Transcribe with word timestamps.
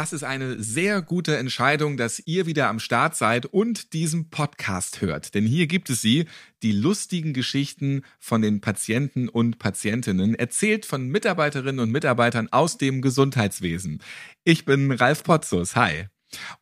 Das 0.00 0.14
ist 0.14 0.22
eine 0.22 0.62
sehr 0.62 1.02
gute 1.02 1.36
Entscheidung, 1.36 1.98
dass 1.98 2.22
ihr 2.24 2.46
wieder 2.46 2.70
am 2.70 2.78
Start 2.78 3.16
seid 3.16 3.44
und 3.44 3.92
diesen 3.92 4.30
Podcast 4.30 5.02
hört. 5.02 5.34
Denn 5.34 5.44
hier 5.44 5.66
gibt 5.66 5.90
es 5.90 6.00
sie, 6.00 6.24
die 6.62 6.72
lustigen 6.72 7.34
Geschichten 7.34 8.00
von 8.18 8.40
den 8.40 8.62
Patienten 8.62 9.28
und 9.28 9.58
Patientinnen, 9.58 10.34
erzählt 10.34 10.86
von 10.86 11.08
Mitarbeiterinnen 11.08 11.80
und 11.80 11.90
Mitarbeitern 11.90 12.48
aus 12.50 12.78
dem 12.78 13.02
Gesundheitswesen. 13.02 14.00
Ich 14.42 14.64
bin 14.64 14.90
Ralf 14.90 15.22
Potzus. 15.22 15.76
Hi. 15.76 16.06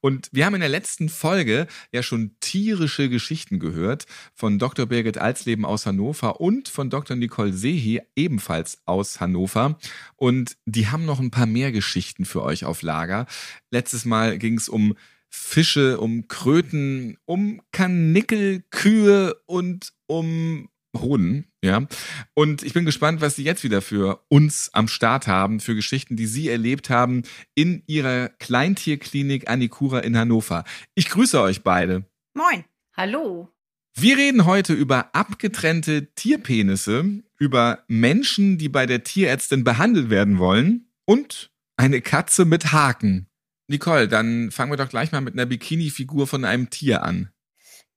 Und 0.00 0.28
wir 0.32 0.46
haben 0.46 0.54
in 0.54 0.60
der 0.60 0.68
letzten 0.68 1.08
Folge 1.08 1.66
ja 1.92 2.02
schon 2.02 2.36
tierische 2.40 3.08
Geschichten 3.08 3.58
gehört 3.58 4.06
von 4.34 4.58
Dr. 4.58 4.86
Birgit 4.86 5.18
Alsleben 5.18 5.64
aus 5.64 5.86
Hannover 5.86 6.40
und 6.40 6.68
von 6.68 6.90
Dr. 6.90 7.16
Nicole 7.16 7.52
Sehi 7.52 8.02
ebenfalls 8.16 8.78
aus 8.84 9.20
Hannover. 9.20 9.78
Und 10.16 10.56
die 10.66 10.88
haben 10.88 11.04
noch 11.04 11.20
ein 11.20 11.30
paar 11.30 11.46
mehr 11.46 11.72
Geschichten 11.72 12.24
für 12.24 12.42
euch 12.42 12.64
auf 12.64 12.82
Lager. 12.82 13.26
Letztes 13.70 14.04
Mal 14.04 14.38
ging 14.38 14.56
es 14.56 14.68
um 14.68 14.94
Fische, 15.30 16.00
um 16.00 16.26
Kröten, 16.28 17.18
um 17.26 17.60
Kanickel, 17.72 18.64
Kühe 18.70 19.36
und 19.46 19.92
um 20.06 20.68
Hoden, 20.96 21.47
ja. 21.64 21.86
Und 22.34 22.62
ich 22.62 22.72
bin 22.72 22.84
gespannt, 22.84 23.20
was 23.20 23.36
Sie 23.36 23.44
jetzt 23.44 23.64
wieder 23.64 23.82
für 23.82 24.24
uns 24.28 24.70
am 24.72 24.88
Start 24.88 25.26
haben, 25.26 25.60
für 25.60 25.74
Geschichten, 25.74 26.16
die 26.16 26.26
Sie 26.26 26.48
erlebt 26.48 26.90
haben 26.90 27.22
in 27.54 27.82
Ihrer 27.86 28.28
Kleintierklinik 28.28 29.48
Anikura 29.48 30.00
in 30.00 30.16
Hannover. 30.16 30.64
Ich 30.94 31.08
grüße 31.08 31.40
euch 31.40 31.62
beide. 31.62 32.04
Moin. 32.34 32.64
Hallo. 32.96 33.52
Wir 33.94 34.16
reden 34.16 34.44
heute 34.44 34.74
über 34.74 35.14
abgetrennte 35.14 36.14
Tierpenisse, 36.14 37.22
über 37.38 37.84
Menschen, 37.88 38.56
die 38.56 38.68
bei 38.68 38.86
der 38.86 39.02
Tierärztin 39.02 39.64
behandelt 39.64 40.10
werden 40.10 40.38
wollen 40.38 40.92
und 41.04 41.50
eine 41.76 42.00
Katze 42.00 42.44
mit 42.44 42.72
Haken. 42.72 43.28
Nicole, 43.66 44.08
dann 44.08 44.50
fangen 44.50 44.72
wir 44.72 44.76
doch 44.76 44.88
gleich 44.88 45.12
mal 45.12 45.20
mit 45.20 45.34
einer 45.34 45.46
Bikini-Figur 45.46 46.26
von 46.26 46.44
einem 46.44 46.70
Tier 46.70 47.02
an. 47.02 47.30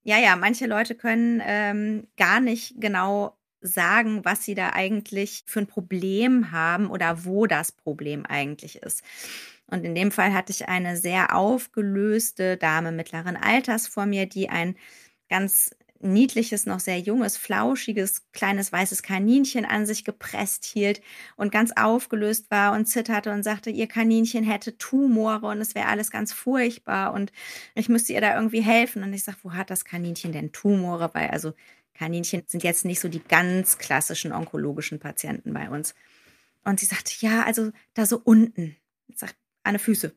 Ja, 0.03 0.17
ja, 0.17 0.35
manche 0.35 0.65
Leute 0.65 0.95
können 0.95 1.41
ähm, 1.45 2.07
gar 2.17 2.39
nicht 2.39 2.73
genau 2.79 3.37
sagen, 3.61 4.25
was 4.25 4.43
sie 4.43 4.55
da 4.55 4.71
eigentlich 4.71 5.43
für 5.45 5.59
ein 5.59 5.67
Problem 5.67 6.51
haben 6.51 6.89
oder 6.89 7.25
wo 7.25 7.47
das 7.47 7.71
Problem 7.71 8.25
eigentlich 8.25 8.77
ist. 8.81 9.03
Und 9.67 9.85
in 9.85 9.95
dem 9.95 10.11
Fall 10.11 10.33
hatte 10.33 10.51
ich 10.51 10.67
eine 10.67 10.97
sehr 10.97 11.35
aufgelöste 11.35 12.57
Dame 12.57 12.91
mittleren 12.91 13.37
Alters 13.37 13.87
vor 13.87 14.05
mir, 14.05 14.25
die 14.25 14.49
ein 14.49 14.75
ganz 15.29 15.71
niedliches, 16.03 16.65
noch 16.65 16.79
sehr 16.79 16.99
junges, 16.99 17.37
flauschiges, 17.37 18.25
kleines 18.33 18.71
weißes 18.71 19.03
Kaninchen 19.03 19.65
an 19.65 19.85
sich 19.85 20.03
gepresst 20.03 20.65
hielt 20.65 21.01
und 21.35 21.51
ganz 21.51 21.71
aufgelöst 21.75 22.49
war 22.49 22.73
und 22.73 22.85
zitterte 22.85 23.31
und 23.31 23.43
sagte, 23.43 23.69
ihr 23.69 23.87
Kaninchen 23.87 24.43
hätte 24.43 24.77
Tumore 24.77 25.47
und 25.47 25.61
es 25.61 25.75
wäre 25.75 25.87
alles 25.87 26.11
ganz 26.11 26.33
furchtbar 26.33 27.13
und 27.13 27.31
ich 27.75 27.89
müsste 27.89 28.13
ihr 28.13 28.21
da 28.21 28.35
irgendwie 28.35 28.61
helfen. 28.61 29.03
Und 29.03 29.13
ich 29.13 29.23
sage, 29.23 29.37
wo 29.43 29.53
hat 29.53 29.69
das 29.69 29.85
Kaninchen 29.85 30.31
denn 30.31 30.51
Tumore? 30.51 31.11
Weil 31.13 31.29
also 31.29 31.53
Kaninchen 31.93 32.43
sind 32.47 32.63
jetzt 32.63 32.85
nicht 32.85 32.99
so 32.99 33.09
die 33.09 33.23
ganz 33.23 33.77
klassischen 33.77 34.31
onkologischen 34.31 34.99
Patienten 34.99 35.53
bei 35.53 35.69
uns. 35.69 35.93
Und 36.63 36.79
sie 36.79 36.85
sagte, 36.85 37.13
ja, 37.19 37.43
also 37.43 37.71
da 37.93 38.05
so 38.05 38.21
unten. 38.23 38.75
Ich 39.07 39.19
sage, 39.19 39.33
an 39.63 39.73
den 39.73 39.79
Füße. 39.79 40.13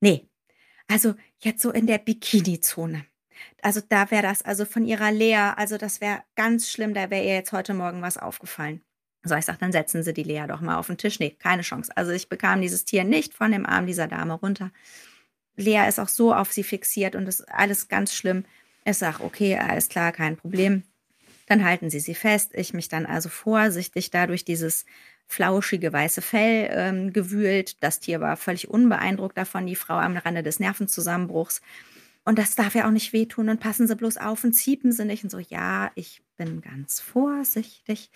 Nee. 0.00 0.28
Also 0.88 1.14
jetzt 1.38 1.62
so 1.62 1.70
in 1.70 1.86
der 1.86 1.98
Bikini-Zone. 1.98 3.04
Also 3.62 3.80
da 3.86 4.10
wäre 4.10 4.22
das, 4.22 4.42
also 4.42 4.64
von 4.64 4.84
ihrer 4.84 5.12
Lea, 5.12 5.52
also 5.56 5.76
das 5.76 6.00
wäre 6.00 6.22
ganz 6.36 6.70
schlimm, 6.70 6.94
da 6.94 7.10
wäre 7.10 7.24
ihr 7.24 7.34
jetzt 7.34 7.52
heute 7.52 7.74
Morgen 7.74 8.02
was 8.02 8.16
aufgefallen. 8.16 8.82
So, 9.22 9.34
ich 9.34 9.44
sage, 9.44 9.58
dann 9.58 9.72
setzen 9.72 10.02
Sie 10.04 10.14
die 10.14 10.22
Lea 10.22 10.44
doch 10.46 10.60
mal 10.60 10.76
auf 10.76 10.86
den 10.86 10.98
Tisch. 10.98 11.18
Nee, 11.18 11.30
keine 11.30 11.62
Chance. 11.62 11.90
Also 11.96 12.12
ich 12.12 12.28
bekam 12.28 12.60
dieses 12.60 12.84
Tier 12.84 13.02
nicht 13.02 13.34
von 13.34 13.50
dem 13.50 13.66
Arm 13.66 13.86
dieser 13.86 14.06
Dame 14.06 14.34
runter. 14.34 14.70
Lea 15.56 15.88
ist 15.88 15.98
auch 15.98 16.08
so 16.08 16.32
auf 16.32 16.52
sie 16.52 16.62
fixiert 16.62 17.16
und 17.16 17.26
ist 17.26 17.48
alles 17.50 17.88
ganz 17.88 18.14
schlimm. 18.14 18.44
Ich 18.84 18.98
sage, 18.98 19.24
okay, 19.24 19.58
alles 19.58 19.88
klar, 19.88 20.12
kein 20.12 20.36
Problem. 20.36 20.84
Dann 21.46 21.64
halten 21.64 21.90
Sie 21.90 22.00
sie 22.00 22.14
fest. 22.14 22.52
Ich 22.54 22.74
mich 22.74 22.88
dann 22.88 23.06
also 23.06 23.28
vorsichtig 23.28 24.10
dadurch 24.10 24.44
dieses 24.44 24.84
flauschige 25.26 25.92
weiße 25.92 26.22
Fell 26.22 26.68
ähm, 26.70 27.12
gewühlt. 27.12 27.82
Das 27.82 28.00
Tier 28.00 28.20
war 28.20 28.36
völlig 28.36 28.68
unbeeindruckt 28.68 29.36
davon, 29.36 29.66
die 29.66 29.76
Frau 29.76 29.94
am 29.94 30.16
Rande 30.16 30.42
des 30.42 30.60
Nervenzusammenbruchs. 30.60 31.60
Und 32.24 32.38
das 32.38 32.56
darf 32.56 32.74
ja 32.74 32.86
auch 32.86 32.92
nicht 32.92 33.12
wehtun 33.12 33.48
und 33.48 33.60
passen 33.60 33.86
Sie 33.86 33.94
bloß 33.94 34.16
auf 34.16 34.42
und 34.42 34.52
ziepen 34.52 34.92
Sie 34.92 35.04
nicht. 35.04 35.22
Und 35.22 35.30
so, 35.30 35.38
ja, 35.38 35.90
ich 35.94 36.22
bin 36.36 36.60
ganz 36.60 37.00
vorsichtig. 37.00 38.10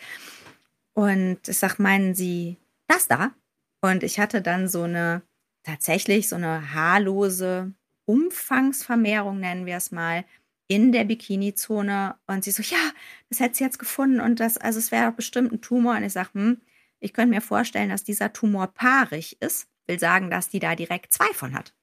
Und 0.92 1.38
ich 1.46 1.58
sag, 1.58 1.78
meinen 1.78 2.14
Sie 2.14 2.56
das 2.88 3.06
da? 3.06 3.32
Und 3.80 4.02
ich 4.02 4.18
hatte 4.18 4.42
dann 4.42 4.68
so 4.68 4.82
eine, 4.82 5.22
tatsächlich 5.62 6.28
so 6.28 6.36
eine 6.36 6.74
haarlose 6.74 7.72
Umfangsvermehrung, 8.04 9.38
nennen 9.38 9.66
wir 9.66 9.76
es 9.76 9.92
mal, 9.92 10.24
in 10.70 10.92
der 10.92 11.02
Bikini-Zone. 11.02 12.14
Und 12.28 12.44
sie 12.44 12.52
so, 12.52 12.62
ja, 12.62 12.92
das 13.28 13.40
hätte 13.40 13.56
sie 13.56 13.64
jetzt 13.64 13.80
gefunden. 13.80 14.20
Und 14.20 14.38
das, 14.38 14.56
also 14.56 14.78
es 14.78 14.92
wäre 14.92 15.10
bestimmt 15.10 15.52
ein 15.52 15.60
Tumor. 15.60 15.96
Und 15.96 16.04
ich 16.04 16.12
sage, 16.12 16.30
hm, 16.34 16.60
ich 17.00 17.12
könnte 17.12 17.34
mir 17.34 17.40
vorstellen, 17.40 17.88
dass 17.88 18.04
dieser 18.04 18.32
Tumor 18.32 18.68
paarig 18.68 19.42
ist. 19.42 19.66
Will 19.88 19.98
sagen, 19.98 20.30
dass 20.30 20.48
die 20.48 20.60
da 20.60 20.76
direkt 20.76 21.12
zwei 21.12 21.26
von 21.34 21.54
hat. 21.54 21.74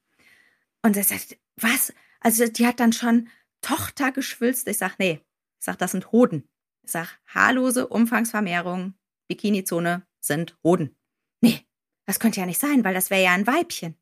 Und 0.82 0.94
sie 0.94 1.02
sagt, 1.02 1.36
was? 1.56 1.92
Also 2.20 2.48
die 2.48 2.66
hat 2.66 2.80
dann 2.80 2.94
schon 2.94 3.28
Tochter 3.60 4.10
geschwülzt. 4.10 4.66
Ich 4.68 4.78
sag, 4.78 4.98
nee, 4.98 5.20
ich 5.58 5.64
sag, 5.66 5.76
das 5.76 5.90
sind 5.90 6.10
Hoden. 6.10 6.48
Ich 6.82 6.92
sag, 6.92 7.18
haarlose 7.26 7.88
Umfangsvermehrung, 7.88 8.94
Bikini-Zone 9.28 10.06
sind 10.18 10.56
Hoden. 10.64 10.96
Nee, 11.42 11.66
das 12.06 12.20
könnte 12.20 12.40
ja 12.40 12.46
nicht 12.46 12.60
sein, 12.60 12.84
weil 12.84 12.94
das 12.94 13.10
wäre 13.10 13.22
ja 13.22 13.32
ein 13.32 13.46
Weibchen. 13.46 13.96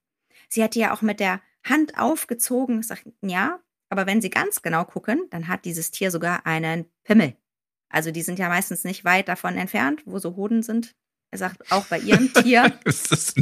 Sie 0.49 0.63
hat 0.63 0.77
die 0.77 0.81
ja 0.81 0.95
auch 0.95 1.03
mit 1.03 1.19
der 1.19 1.43
Hand 1.65 1.99
aufgezogen. 1.99 2.79
Ich 2.79 2.87
sag, 2.87 3.05
ja, 3.23 3.59
aber 3.89 4.07
wenn 4.07 4.21
Sie 4.21 4.31
ganz 4.31 4.63
genau 4.63 4.85
gucken, 4.85 5.27
dann 5.31 5.49
hat 5.49 5.65
dieses 5.65 5.91
Tier 5.91 6.11
sogar 6.11 6.47
einen 6.47 6.87
Pimmel. 7.05 7.37
Also 7.89 8.11
die 8.11 8.23
sind 8.23 8.39
ja 8.39 8.49
meistens 8.49 8.85
nicht 8.85 9.05
weit 9.05 9.29
davon 9.29 9.57
entfernt, 9.57 10.03
wo 10.07 10.19
so 10.19 10.37
Hoden 10.37 10.63
sind. 10.63 10.95
Er 11.31 11.39
sagt 11.39 11.71
auch 11.71 11.87
bei 11.87 11.99
ihrem 11.99 12.33
Tier. 12.43 12.79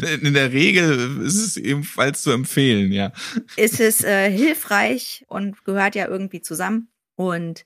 in 0.03 0.35
der 0.35 0.53
Regel 0.53 1.23
ist 1.23 1.37
es 1.37 1.57
ebenfalls 1.57 2.23
zu 2.23 2.31
empfehlen, 2.31 2.93
ja. 2.93 3.13
Ist 3.57 3.81
es 3.81 4.03
äh, 4.03 4.31
hilfreich 4.31 5.25
und 5.29 5.65
gehört 5.65 5.95
ja 5.95 6.09
irgendwie 6.09 6.41
zusammen. 6.41 6.89
Und 7.17 7.65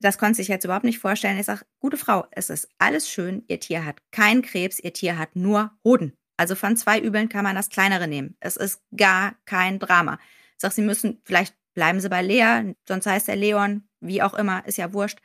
das 0.00 0.18
konnte 0.18 0.36
sich 0.36 0.48
jetzt 0.48 0.64
überhaupt 0.64 0.84
nicht 0.84 0.98
vorstellen. 0.98 1.38
Ich 1.38 1.46
sage, 1.46 1.64
gute 1.80 1.96
Frau, 1.96 2.26
es 2.30 2.50
ist 2.50 2.68
alles 2.78 3.08
schön. 3.08 3.44
Ihr 3.48 3.60
Tier 3.60 3.84
hat 3.84 3.96
keinen 4.10 4.42
Krebs, 4.42 4.78
ihr 4.78 4.92
Tier 4.92 5.18
hat 5.18 5.36
nur 5.36 5.72
Hoden. 5.84 6.12
Also 6.36 6.54
von 6.54 6.76
zwei 6.76 7.00
Übeln 7.00 7.28
kann 7.28 7.44
man 7.44 7.56
das 7.56 7.70
kleinere 7.70 8.06
nehmen. 8.06 8.36
Es 8.40 8.56
ist 8.56 8.82
gar 8.94 9.36
kein 9.46 9.78
Drama. 9.78 10.18
Ich 10.54 10.60
sage, 10.60 10.74
Sie 10.74 10.82
müssen, 10.82 11.20
vielleicht 11.24 11.54
bleiben 11.76 12.00
Sie 12.00 12.08
bei 12.08 12.22
Lea, 12.22 12.74
sonst 12.88 13.06
heißt 13.06 13.28
er 13.28 13.36
Leon, 13.36 13.84
wie 14.00 14.22
auch 14.22 14.34
immer, 14.34 14.66
ist 14.66 14.78
ja 14.78 14.92
wurscht. 14.92 15.20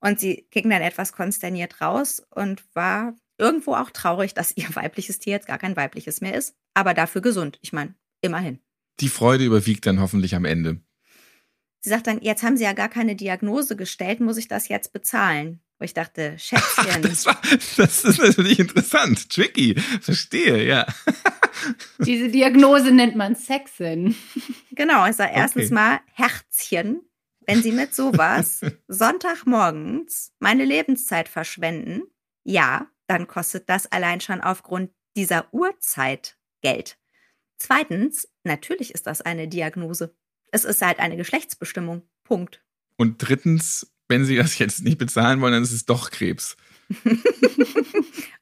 Und 0.00 0.20
sie 0.20 0.46
ging 0.50 0.68
dann 0.68 0.82
etwas 0.82 1.14
konsterniert 1.14 1.80
raus 1.80 2.22
und 2.28 2.62
war 2.74 3.16
irgendwo 3.38 3.74
auch 3.74 3.90
traurig, 3.90 4.34
dass 4.34 4.54
ihr 4.56 4.66
weibliches 4.74 5.18
Tier 5.18 5.32
jetzt 5.32 5.46
gar 5.46 5.56
kein 5.58 5.76
weibliches 5.76 6.20
mehr 6.20 6.34
ist, 6.34 6.54
aber 6.74 6.92
dafür 6.92 7.22
gesund. 7.22 7.58
Ich 7.62 7.72
meine, 7.72 7.94
immerhin. 8.20 8.58
Die 9.00 9.08
Freude 9.08 9.44
überwiegt 9.44 9.86
dann 9.86 10.00
hoffentlich 10.00 10.34
am 10.34 10.44
Ende. 10.44 10.80
Sie 11.80 11.90
sagt 11.90 12.06
dann, 12.06 12.20
jetzt 12.20 12.42
haben 12.42 12.56
Sie 12.56 12.64
ja 12.64 12.72
gar 12.72 12.88
keine 12.88 13.14
Diagnose 13.14 13.76
gestellt, 13.76 14.20
muss 14.20 14.36
ich 14.36 14.48
das 14.48 14.68
jetzt 14.68 14.92
bezahlen? 14.92 15.60
Wo 15.78 15.84
ich 15.84 15.94
dachte, 15.94 16.34
Schätzchen. 16.38 17.02
das, 17.02 17.24
war, 17.26 17.40
das 17.76 18.04
ist 18.04 18.18
natürlich 18.18 18.58
interessant, 18.58 19.30
tricky, 19.30 19.74
verstehe, 20.00 20.66
ja. 20.66 20.86
Diese 21.98 22.28
Diagnose 22.28 22.90
nennt 22.90 23.16
man 23.16 23.34
Sexin. 23.34 24.14
Genau, 24.72 25.06
ich 25.06 25.16
sage 25.16 25.32
erstens 25.34 25.66
okay. 25.66 25.74
mal 25.74 26.00
Herzchen, 26.12 27.02
wenn 27.46 27.62
Sie 27.62 27.72
mit 27.72 27.94
sowas 27.94 28.60
Sonntagmorgens 28.88 30.32
meine 30.38 30.64
Lebenszeit 30.64 31.28
verschwenden, 31.28 32.02
ja, 32.42 32.88
dann 33.06 33.26
kostet 33.26 33.68
das 33.68 33.90
allein 33.90 34.20
schon 34.20 34.40
aufgrund 34.40 34.90
dieser 35.16 35.52
Uhrzeit 35.52 36.38
Geld. 36.62 36.98
Zweitens, 37.58 38.28
natürlich 38.42 38.94
ist 38.94 39.06
das 39.06 39.20
eine 39.20 39.48
Diagnose. 39.48 40.16
Es 40.50 40.64
ist 40.64 40.82
halt 40.82 40.98
eine 40.98 41.16
Geschlechtsbestimmung. 41.16 42.02
Punkt. 42.24 42.62
Und 42.96 43.18
drittens, 43.18 43.92
wenn 44.08 44.24
Sie 44.24 44.36
das 44.36 44.58
jetzt 44.58 44.82
nicht 44.82 44.98
bezahlen 44.98 45.40
wollen, 45.40 45.52
dann 45.52 45.62
ist 45.62 45.72
es 45.72 45.84
doch 45.84 46.10
Krebs. 46.10 46.56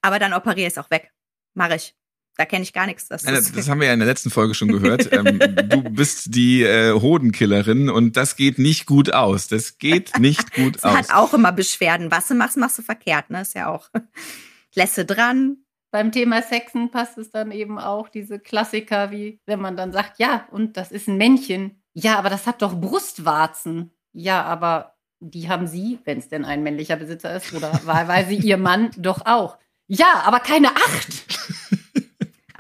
Aber 0.03 0.19
dann 0.19 0.33
operiere 0.33 0.69
ich 0.69 0.75
es 0.75 0.79
auch 0.79 0.91
weg. 0.91 1.13
Mache 1.55 1.77
ich. 1.77 1.95
Da 2.37 2.47
kenne 2.47 2.63
ich 2.63 2.73
gar 2.73 2.87
nichts. 2.87 3.09
Das, 3.09 3.23
das, 3.23 3.53
das, 3.53 3.69
haben 3.69 3.81
wir 3.81 3.89
ja 3.89 3.93
in 3.93 3.99
der 3.99 4.09
letzten 4.09 4.31
Folge 4.31 4.55
schon 4.55 4.69
gehört. 4.69 5.13
ähm, 5.13 5.39
du 5.69 5.83
bist 5.83 6.35
die 6.35 6.63
äh, 6.63 6.93
Hodenkillerin 6.93 7.91
und 7.91 8.17
das 8.17 8.37
geht 8.37 8.59
nicht 8.59 8.87
gut 8.87 9.13
aus. 9.13 9.49
Das 9.49 9.79
geht 9.79 10.19
nicht 10.19 10.55
gut 10.55 10.83
aus. 10.85 10.97
hat 10.97 11.15
auch 11.15 11.35
immer 11.35 11.53
Beschwerden. 11.53 12.11
Was 12.11 12.29
du 12.29 12.35
machst, 12.35 12.57
machst 12.57 12.79
du 12.79 12.83
verkehrt, 12.83 13.31
ne? 13.31 13.43
Ist 13.43 13.55
ja 13.55 13.69
auch. 13.69 13.91
Lässe 14.75 15.05
dran, 15.05 15.59
beim 15.93 16.11
Thema 16.11 16.41
Sexen 16.41 16.91
passt 16.91 17.19
es 17.19 17.31
dann 17.31 17.53
eben 17.53 17.79
auch 17.79 18.09
diese 18.09 18.39
Klassiker, 18.41 19.11
wie 19.11 19.41
wenn 19.45 19.61
man 19.61 19.77
dann 19.77 19.93
sagt, 19.93 20.19
ja, 20.19 20.49
und 20.51 20.79
das 20.79 20.91
ist 20.91 21.07
ein 21.07 21.19
Männchen. 21.19 21.83
Ja, 21.93 22.19
aber 22.19 22.31
das 22.31 22.47
hat 22.47 22.63
doch 22.63 22.81
Brustwarzen. 22.81 23.93
Ja, 24.15 24.43
aber 24.43 24.95
die 25.21 25.51
haben 25.51 25.67
sie, 25.67 25.99
wenn 26.05 26.19
es 26.19 26.29
denn 26.29 26.47
ein 26.47 26.63
männlicher 26.63 26.97
Besitzer 26.97 27.37
ist, 27.37 27.53
oder 27.53 27.79
wahlweise 27.85 28.33
ihr 28.33 28.57
Mann 28.57 28.91
doch 28.97 29.27
auch. 29.27 29.59
Ja, 29.87 30.23
aber 30.25 30.41
keine 30.41 30.69
acht. 30.69 31.42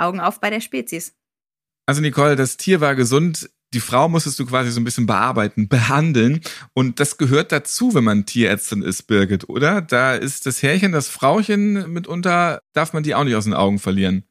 Augen 0.02 0.20
auf 0.20 0.40
bei 0.40 0.50
der 0.50 0.60
Spezies. 0.60 1.14
Also 1.86 2.00
Nicole, 2.00 2.36
das 2.36 2.56
Tier 2.56 2.80
war 2.80 2.94
gesund. 2.94 3.50
Die 3.74 3.80
Frau 3.80 4.08
musstest 4.08 4.38
du 4.38 4.46
quasi 4.46 4.70
so 4.70 4.80
ein 4.80 4.84
bisschen 4.84 5.06
bearbeiten, 5.06 5.68
behandeln. 5.68 6.40
Und 6.74 7.00
das 7.00 7.18
gehört 7.18 7.52
dazu, 7.52 7.94
wenn 7.94 8.04
man 8.04 8.26
Tierärztin 8.26 8.82
ist, 8.82 9.04
Birgit, 9.04 9.48
oder? 9.48 9.80
Da 9.80 10.14
ist 10.14 10.46
das 10.46 10.62
Härchen, 10.62 10.92
das 10.92 11.08
Frauchen 11.08 11.92
mitunter, 11.92 12.60
darf 12.72 12.92
man 12.92 13.02
die 13.02 13.14
auch 13.14 13.24
nicht 13.24 13.34
aus 13.34 13.44
den 13.44 13.54
Augen 13.54 13.78
verlieren. 13.78 14.24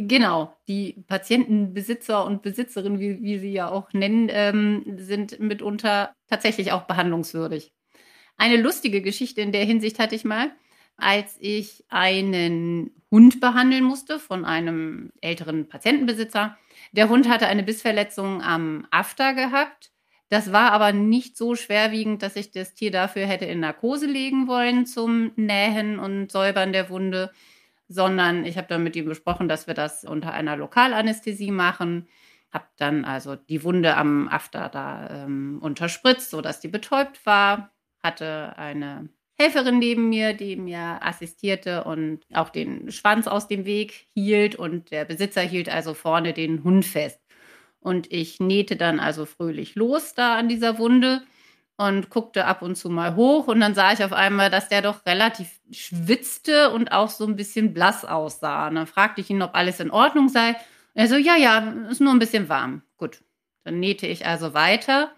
Genau, 0.00 0.56
die 0.68 1.04
Patientenbesitzer 1.08 2.24
und 2.24 2.42
Besitzerinnen, 2.42 3.00
wie, 3.00 3.20
wie 3.20 3.38
sie 3.40 3.52
ja 3.52 3.68
auch 3.68 3.92
nennen, 3.92 4.28
ähm, 4.30 4.84
sind 4.96 5.40
mitunter 5.40 6.14
tatsächlich 6.28 6.70
auch 6.70 6.82
behandlungswürdig. 6.82 7.72
Eine 8.36 8.58
lustige 8.58 9.02
Geschichte 9.02 9.40
in 9.40 9.50
der 9.50 9.64
Hinsicht 9.64 9.98
hatte 9.98 10.14
ich 10.14 10.24
mal, 10.24 10.52
als 10.96 11.36
ich 11.40 11.84
einen 11.88 12.92
Hund 13.10 13.40
behandeln 13.40 13.84
musste 13.84 14.18
von 14.18 14.44
einem 14.44 15.12
älteren 15.20 15.68
Patientenbesitzer. 15.68 16.56
Der 16.92 17.08
Hund 17.08 17.28
hatte 17.28 17.46
eine 17.46 17.62
Bissverletzung 17.62 18.42
am 18.42 18.86
After 18.90 19.34
gehabt. 19.34 19.92
Das 20.28 20.52
war 20.52 20.72
aber 20.72 20.92
nicht 20.92 21.36
so 21.36 21.54
schwerwiegend, 21.54 22.22
dass 22.22 22.36
ich 22.36 22.50
das 22.50 22.74
Tier 22.74 22.90
dafür 22.90 23.26
hätte 23.26 23.46
in 23.46 23.60
Narkose 23.60 24.06
legen 24.06 24.46
wollen 24.46 24.84
zum 24.84 25.32
Nähen 25.36 25.98
und 25.98 26.30
Säubern 26.30 26.72
der 26.72 26.90
Wunde 26.90 27.30
sondern 27.88 28.44
ich 28.44 28.56
habe 28.56 28.68
dann 28.68 28.84
mit 28.84 28.94
ihm 28.96 29.06
besprochen, 29.06 29.48
dass 29.48 29.66
wir 29.66 29.74
das 29.74 30.04
unter 30.04 30.32
einer 30.32 30.56
Lokalanästhesie 30.56 31.50
machen. 31.50 32.06
Habe 32.52 32.66
dann 32.76 33.04
also 33.04 33.34
die 33.34 33.64
Wunde 33.64 33.96
am 33.96 34.28
After 34.28 34.68
da 34.68 35.24
ähm, 35.24 35.58
unterspritzt, 35.60 36.30
sodass 36.30 36.60
die 36.60 36.68
betäubt 36.68 37.24
war. 37.26 37.70
Hatte 38.02 38.56
eine 38.56 39.08
Helferin 39.40 39.78
neben 39.78 40.08
mir, 40.08 40.34
die 40.34 40.56
mir 40.56 40.98
assistierte 41.00 41.84
und 41.84 42.20
auch 42.32 42.48
den 42.50 42.90
Schwanz 42.90 43.26
aus 43.26 43.46
dem 43.46 43.64
Weg 43.64 44.08
hielt. 44.14 44.56
Und 44.56 44.90
der 44.90 45.04
Besitzer 45.04 45.42
hielt 45.42 45.68
also 45.68 45.94
vorne 45.94 46.32
den 46.32 46.64
Hund 46.64 46.84
fest. 46.84 47.20
Und 47.80 48.12
ich 48.12 48.40
nähte 48.40 48.76
dann 48.76 48.98
also 49.00 49.24
fröhlich 49.24 49.76
los 49.76 50.14
da 50.14 50.36
an 50.36 50.48
dieser 50.48 50.78
Wunde 50.78 51.22
und 51.76 52.10
guckte 52.10 52.44
ab 52.44 52.60
und 52.62 52.74
zu 52.74 52.90
mal 52.90 53.14
hoch 53.14 53.46
und 53.46 53.60
dann 53.60 53.72
sah 53.74 53.92
ich 53.92 54.02
auf 54.02 54.12
einmal, 54.12 54.50
dass 54.50 54.68
der 54.68 54.82
doch 54.82 55.06
relativ 55.06 55.60
schwitzte 55.70 56.70
und 56.72 56.90
auch 56.90 57.08
so 57.08 57.24
ein 57.24 57.36
bisschen 57.36 57.72
blass 57.72 58.04
aussah. 58.04 58.66
Und 58.66 58.74
dann 58.74 58.88
fragte 58.88 59.20
ich 59.20 59.30
ihn, 59.30 59.42
ob 59.42 59.54
alles 59.54 59.78
in 59.78 59.92
Ordnung 59.92 60.28
sei. 60.28 60.48
Und 60.48 60.56
er 60.94 61.06
so, 61.06 61.16
ja, 61.16 61.36
ja, 61.36 61.58
ist 61.88 62.00
nur 62.00 62.12
ein 62.12 62.18
bisschen 62.18 62.48
warm. 62.48 62.82
Gut. 62.96 63.22
Dann 63.62 63.78
nähte 63.78 64.06
ich 64.08 64.26
also 64.26 64.54
weiter 64.54 65.12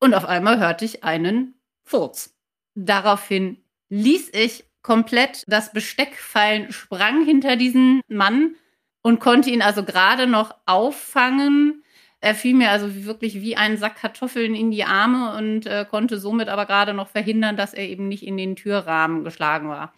und 0.00 0.14
auf 0.14 0.24
einmal 0.24 0.58
hörte 0.58 0.84
ich 0.84 1.04
einen 1.04 1.54
Furz. 1.84 2.35
Daraufhin 2.76 3.58
ließ 3.88 4.30
ich 4.32 4.64
komplett 4.82 5.42
das 5.48 5.72
Besteck 5.72 6.14
fallen, 6.14 6.72
sprang 6.72 7.24
hinter 7.24 7.56
diesen 7.56 8.02
Mann 8.06 8.54
und 9.02 9.18
konnte 9.18 9.50
ihn 9.50 9.62
also 9.62 9.82
gerade 9.82 10.28
noch 10.28 10.54
auffangen 10.66 11.82
er 12.20 12.34
fiel 12.34 12.54
mir 12.54 12.70
also 12.70 13.04
wirklich 13.04 13.40
wie 13.40 13.56
ein 13.56 13.76
Sack 13.76 14.00
Kartoffeln 14.00 14.54
in 14.54 14.70
die 14.70 14.84
Arme 14.84 15.36
und 15.36 15.66
äh, 15.66 15.84
konnte 15.88 16.18
somit 16.18 16.48
aber 16.48 16.66
gerade 16.66 16.94
noch 16.94 17.08
verhindern, 17.08 17.56
dass 17.56 17.74
er 17.74 17.88
eben 17.88 18.08
nicht 18.08 18.26
in 18.26 18.36
den 18.36 18.56
Türrahmen 18.56 19.22
geschlagen 19.22 19.68
war. 19.68 19.92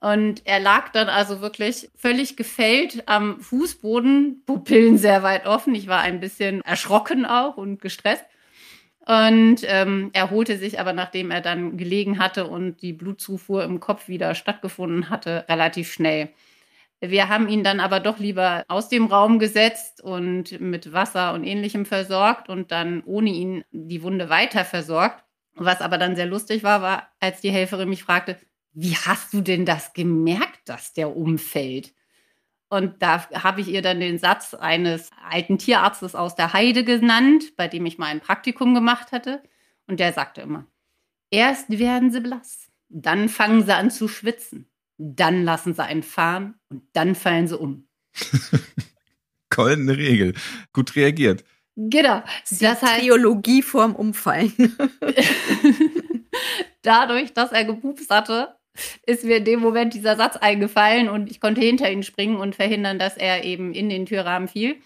Und 0.00 0.42
er 0.44 0.58
lag 0.58 0.88
dann 0.90 1.08
also 1.08 1.40
wirklich 1.40 1.90
völlig 1.96 2.36
gefällt 2.36 3.08
am 3.08 3.40
Fußboden, 3.40 4.42
Pupillen 4.44 4.98
sehr 4.98 5.22
weit 5.22 5.46
offen. 5.46 5.74
Ich 5.76 5.86
war 5.86 6.00
ein 6.00 6.18
bisschen 6.18 6.60
erschrocken 6.62 7.24
auch 7.24 7.56
und 7.56 7.80
gestresst. 7.80 8.24
Und 9.06 9.62
ähm, 9.64 10.10
er 10.12 10.30
holte 10.30 10.56
sich 10.58 10.78
aber, 10.78 10.92
nachdem 10.92 11.30
er 11.30 11.40
dann 11.40 11.76
gelegen 11.76 12.18
hatte 12.20 12.46
und 12.46 12.82
die 12.82 12.92
Blutzufuhr 12.92 13.64
im 13.64 13.80
Kopf 13.80 14.08
wieder 14.08 14.34
stattgefunden 14.34 15.10
hatte, 15.10 15.44
relativ 15.48 15.92
schnell. 15.92 16.30
Wir 17.00 17.28
haben 17.28 17.48
ihn 17.48 17.64
dann 17.64 17.80
aber 17.80 17.98
doch 17.98 18.18
lieber 18.20 18.64
aus 18.68 18.88
dem 18.88 19.06
Raum 19.06 19.40
gesetzt 19.40 20.00
und 20.00 20.60
mit 20.60 20.92
Wasser 20.92 21.34
und 21.34 21.42
ähnlichem 21.42 21.84
versorgt 21.84 22.48
und 22.48 22.70
dann 22.70 23.02
ohne 23.04 23.30
ihn 23.30 23.64
die 23.72 24.04
Wunde 24.04 24.28
weiter 24.28 24.64
versorgt. 24.64 25.24
Was 25.54 25.80
aber 25.80 25.98
dann 25.98 26.14
sehr 26.14 26.26
lustig 26.26 26.62
war, 26.62 26.80
war, 26.80 27.08
als 27.18 27.40
die 27.40 27.50
Helferin 27.50 27.88
mich 27.88 28.04
fragte, 28.04 28.38
wie 28.72 28.94
hast 28.96 29.34
du 29.34 29.40
denn 29.40 29.66
das 29.66 29.92
gemerkt, 29.94 30.60
dass 30.68 30.92
der 30.92 31.16
umfällt? 31.16 31.92
Und 32.72 33.02
da 33.02 33.28
habe 33.30 33.60
ich 33.60 33.68
ihr 33.68 33.82
dann 33.82 34.00
den 34.00 34.18
Satz 34.18 34.54
eines 34.54 35.10
alten 35.30 35.58
Tierarztes 35.58 36.14
aus 36.14 36.34
der 36.34 36.52
Heide 36.52 36.84
genannt, 36.84 37.56
bei 37.56 37.68
dem 37.68 37.84
ich 37.86 37.98
mal 37.98 38.06
ein 38.06 38.20
Praktikum 38.20 38.74
gemacht 38.74 39.12
hatte. 39.12 39.42
Und 39.86 40.00
der 40.00 40.12
sagte 40.12 40.40
immer, 40.40 40.66
erst 41.30 41.78
werden 41.78 42.10
sie 42.10 42.20
blass, 42.20 42.68
dann 42.88 43.28
fangen 43.28 43.64
sie 43.64 43.74
an 43.74 43.90
zu 43.90 44.08
schwitzen 44.08 44.72
dann 45.02 45.44
lassen 45.44 45.74
sie 45.74 45.82
einen 45.82 46.02
fahren 46.02 46.54
und 46.68 46.84
dann 46.92 47.14
fallen 47.14 47.48
sie 47.48 47.58
um. 47.58 47.88
Goldene 49.50 49.96
Regel. 49.96 50.34
Gut 50.72 50.96
reagiert. 50.96 51.44
Genau. 51.74 52.22
Das 52.48 52.82
heißt, 52.82 53.00
Triologie 53.00 53.62
vorm 53.62 53.96
Umfallen. 53.96 54.52
Dadurch, 56.82 57.32
dass 57.32 57.52
er 57.52 57.64
gepupst 57.64 58.10
hatte, 58.10 58.54
ist 59.06 59.24
mir 59.24 59.38
in 59.38 59.44
dem 59.44 59.60
Moment 59.60 59.94
dieser 59.94 60.16
Satz 60.16 60.36
eingefallen 60.36 61.08
und 61.08 61.30
ich 61.30 61.40
konnte 61.40 61.60
hinter 61.60 61.90
ihn 61.90 62.02
springen 62.02 62.36
und 62.36 62.54
verhindern, 62.54 62.98
dass 62.98 63.16
er 63.16 63.44
eben 63.44 63.74
in 63.74 63.88
den 63.88 64.06
Türrahmen 64.06 64.48
fiel. 64.48 64.76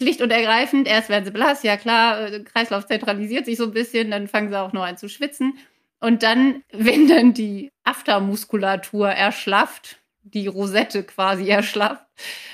Schlicht 0.00 0.20
und 0.20 0.32
ergreifend, 0.32 0.88
erst 0.88 1.08
werden 1.08 1.24
sie 1.24 1.30
blass, 1.30 1.62
ja 1.62 1.76
klar, 1.76 2.20
äh, 2.20 2.40
Kreislauf 2.40 2.86
zentralisiert 2.86 3.46
sich 3.46 3.56
so 3.56 3.64
ein 3.64 3.72
bisschen, 3.72 4.10
dann 4.10 4.26
fangen 4.26 4.48
sie 4.48 4.58
auch 4.58 4.72
noch 4.72 4.82
an 4.82 4.96
zu 4.96 5.08
schwitzen. 5.08 5.58
Und 6.00 6.24
dann, 6.24 6.62
wenn 6.72 7.08
dann 7.08 7.34
die 7.34 7.70
Aftermuskulatur 7.84 9.10
erschlafft, 9.10 9.98
die 10.24 10.46
Rosette 10.46 11.04
quasi 11.04 11.48
erschlafft 11.48 12.04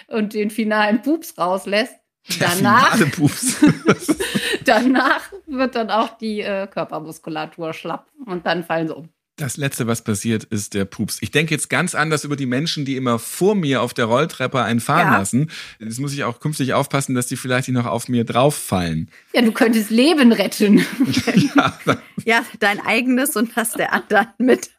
und 0.08 0.34
den 0.34 0.50
finalen 0.50 1.02
Pups 1.02 1.38
rauslässt, 1.38 1.96
danach, 2.38 2.98
danach 4.64 5.32
wird 5.46 5.74
dann 5.74 5.90
auch 5.90 6.18
die 6.18 6.40
äh, 6.40 6.66
Körpermuskulatur 6.66 7.72
schlapp 7.72 8.10
und 8.26 8.44
dann 8.46 8.64
fallen 8.64 8.88
sie 8.88 8.94
um. 8.94 9.08
Das 9.38 9.56
letzte, 9.56 9.86
was 9.86 10.02
passiert, 10.02 10.42
ist 10.42 10.74
der 10.74 10.84
Pups. 10.84 11.18
Ich 11.20 11.30
denke 11.30 11.54
jetzt 11.54 11.70
ganz 11.70 11.94
anders 11.94 12.24
über 12.24 12.34
die 12.34 12.44
Menschen, 12.44 12.84
die 12.84 12.96
immer 12.96 13.20
vor 13.20 13.54
mir 13.54 13.82
auf 13.82 13.94
der 13.94 14.06
Rolltreppe 14.06 14.64
einen 14.64 14.80
fahren 14.80 15.12
ja. 15.12 15.18
lassen. 15.18 15.52
Jetzt 15.78 16.00
muss 16.00 16.12
ich 16.12 16.24
auch 16.24 16.40
künftig 16.40 16.74
aufpassen, 16.74 17.14
dass 17.14 17.28
die 17.28 17.36
vielleicht 17.36 17.68
nicht 17.68 17.76
noch 17.76 17.86
auf 17.86 18.08
mir 18.08 18.24
drauffallen. 18.24 19.08
Ja, 19.32 19.42
du 19.42 19.52
könntest 19.52 19.90
Leben 19.90 20.32
retten. 20.32 20.78
ja, 21.54 21.78
ja, 22.24 22.44
dein 22.58 22.80
eigenes 22.80 23.36
und 23.36 23.56
das 23.56 23.74
der 23.74 23.92
anderen 23.92 24.26
mit, 24.38 24.70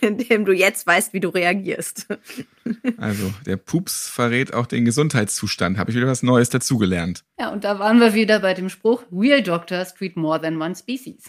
indem 0.00 0.46
du 0.46 0.52
jetzt 0.52 0.84
weißt, 0.84 1.12
wie 1.12 1.20
du 1.20 1.28
reagierst. 1.28 2.08
Also, 2.96 3.32
der 3.46 3.56
Pups 3.56 4.08
verrät 4.08 4.52
auch 4.52 4.66
den 4.66 4.84
Gesundheitszustand. 4.84 5.78
Habe 5.78 5.92
ich 5.92 5.96
wieder 5.96 6.08
was 6.08 6.24
Neues 6.24 6.50
dazugelernt. 6.50 7.22
Ja, 7.38 7.50
und 7.50 7.62
da 7.62 7.78
waren 7.78 8.00
wir 8.00 8.14
wieder 8.14 8.40
bei 8.40 8.52
dem 8.52 8.68
Spruch, 8.68 9.04
Real 9.12 9.42
Doctors 9.42 9.94
treat 9.94 10.16
more 10.16 10.40
than 10.40 10.60
one 10.60 10.74
species. 10.74 11.22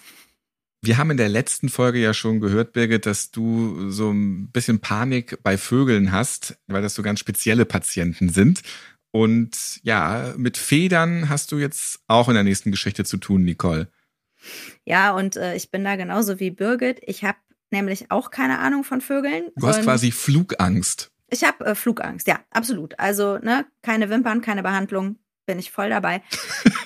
Wir 0.84 0.98
haben 0.98 1.12
in 1.12 1.18
der 1.18 1.30
letzten 1.30 1.70
Folge 1.70 2.00
ja 2.00 2.12
schon 2.12 2.40
gehört, 2.40 2.74
Birgit, 2.74 3.06
dass 3.06 3.30
du 3.30 3.92
so 3.92 4.10
ein 4.10 4.50
bisschen 4.52 4.80
Panik 4.80 5.38
bei 5.44 5.56
Vögeln 5.58 6.12
hast, 6.12 6.58
weil 6.66 6.82
das 6.82 6.96
so 6.96 7.04
ganz 7.04 7.20
spezielle 7.20 7.66
Patienten 7.66 8.30
sind. 8.30 8.62
Und 9.12 9.80
ja, 9.84 10.34
mit 10.38 10.58
Federn 10.58 11.30
hast 11.30 11.52
du 11.52 11.60
jetzt 11.60 12.00
auch 12.08 12.30
in 12.30 12.34
der 12.34 12.44
nächsten 12.44 12.72
Geschichte 12.72 13.04
zu 13.04 13.18
tun, 13.18 13.44
Nicole. 13.44 13.90
Ja, 14.84 15.12
und 15.12 15.36
äh, 15.36 15.56
ich 15.56 15.70
bin 15.70 15.84
da 15.84 15.98
genauso 15.98 16.40
wie 16.40 16.50
Birgit. 16.50 17.00
Ich 17.04 17.24
habe 17.24 17.38
nämlich 17.70 18.10
auch 18.10 18.32
keine 18.32 18.58
Ahnung 18.58 18.84
von 18.84 19.02
Vögeln. 19.02 19.50
Du 19.58 19.68
hast 19.68 19.84
quasi 19.84 20.12
Flugangst. 20.12 21.12
Ich 21.30 21.44
habe 21.44 21.64
äh, 21.64 21.76
Flugangst, 21.76 22.28
ja, 22.28 22.40
absolut. 22.50 22.98
Also, 23.00 23.38
ne, 23.38 23.68
keine 23.84 24.10
Wimpern, 24.10 24.42
keine 24.42 24.64
Behandlung, 24.64 25.18
bin 25.46 25.60
ich 25.60 25.72
voll 25.72 25.90
dabei. 25.90 26.24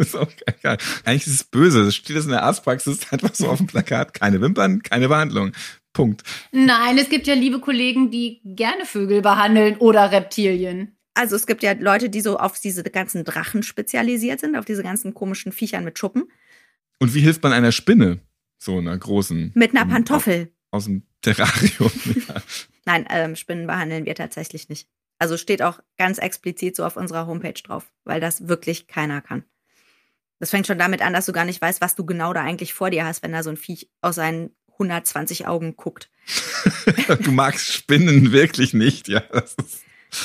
ist 0.00 0.16
auch 0.16 0.30
geil. 0.62 0.78
Eigentlich 1.04 1.26
ist 1.26 1.34
es 1.34 1.44
böse. 1.44 1.84
Das 1.84 1.94
steht 1.94 2.16
das 2.16 2.24
in 2.24 2.30
der 2.30 2.42
Arztpraxis 2.42 3.00
einfach 3.12 3.34
so 3.34 3.48
auf 3.48 3.58
dem 3.58 3.66
Plakat. 3.66 4.14
Keine 4.14 4.40
Wimpern, 4.40 4.82
keine 4.82 5.08
Behandlung. 5.08 5.52
Punkt. 5.92 6.22
Nein, 6.52 6.98
es 6.98 7.08
gibt 7.08 7.26
ja 7.26 7.34
liebe 7.34 7.58
Kollegen, 7.58 8.10
die 8.10 8.40
gerne 8.44 8.86
Vögel 8.86 9.22
behandeln 9.22 9.76
oder 9.78 10.12
Reptilien. 10.12 10.96
Also 11.14 11.34
es 11.34 11.46
gibt 11.46 11.62
ja 11.62 11.72
Leute, 11.72 12.08
die 12.08 12.20
so 12.20 12.38
auf 12.38 12.60
diese 12.60 12.84
ganzen 12.84 13.24
Drachen 13.24 13.62
spezialisiert 13.62 14.40
sind, 14.40 14.56
auf 14.56 14.64
diese 14.64 14.84
ganzen 14.84 15.14
komischen 15.14 15.50
Viechern 15.50 15.84
mit 15.84 15.98
Schuppen. 15.98 16.30
Und 17.00 17.14
wie 17.14 17.20
hilft 17.20 17.42
man 17.42 17.52
einer 17.52 17.72
Spinne? 17.72 18.20
So 18.58 18.78
einer 18.78 18.96
großen. 18.96 19.52
Mit 19.54 19.74
einer 19.74 19.86
Pantoffel. 19.86 20.52
Aus, 20.70 20.82
aus 20.82 20.84
dem 20.84 21.02
Terrarium. 21.22 21.90
Ja. 22.28 22.42
Nein, 22.86 23.06
ähm, 23.10 23.36
Spinnen 23.36 23.66
behandeln 23.66 24.06
wir 24.06 24.14
tatsächlich 24.14 24.68
nicht. 24.68 24.88
Also 25.18 25.36
steht 25.36 25.62
auch 25.62 25.80
ganz 25.98 26.18
explizit 26.18 26.76
so 26.76 26.84
auf 26.84 26.96
unserer 26.96 27.26
Homepage 27.26 27.52
drauf, 27.52 27.92
weil 28.04 28.20
das 28.20 28.48
wirklich 28.48 28.86
keiner 28.86 29.20
kann. 29.20 29.44
Das 30.40 30.50
fängt 30.50 30.66
schon 30.66 30.78
damit 30.78 31.02
an, 31.02 31.12
dass 31.12 31.26
du 31.26 31.32
gar 31.32 31.44
nicht 31.44 31.60
weißt, 31.60 31.80
was 31.80 31.94
du 31.94 32.04
genau 32.04 32.32
da 32.32 32.42
eigentlich 32.42 32.74
vor 32.74 32.90
dir 32.90 33.04
hast, 33.04 33.22
wenn 33.22 33.32
da 33.32 33.42
so 33.42 33.50
ein 33.50 33.58
Viech 33.58 33.90
aus 34.00 34.16
seinen 34.16 34.50
120 34.72 35.46
Augen 35.46 35.76
guckt. 35.76 36.10
du 37.22 37.30
magst 37.30 37.72
Spinnen 37.72 38.32
wirklich 38.32 38.72
nicht, 38.72 39.08
ja. 39.08 39.22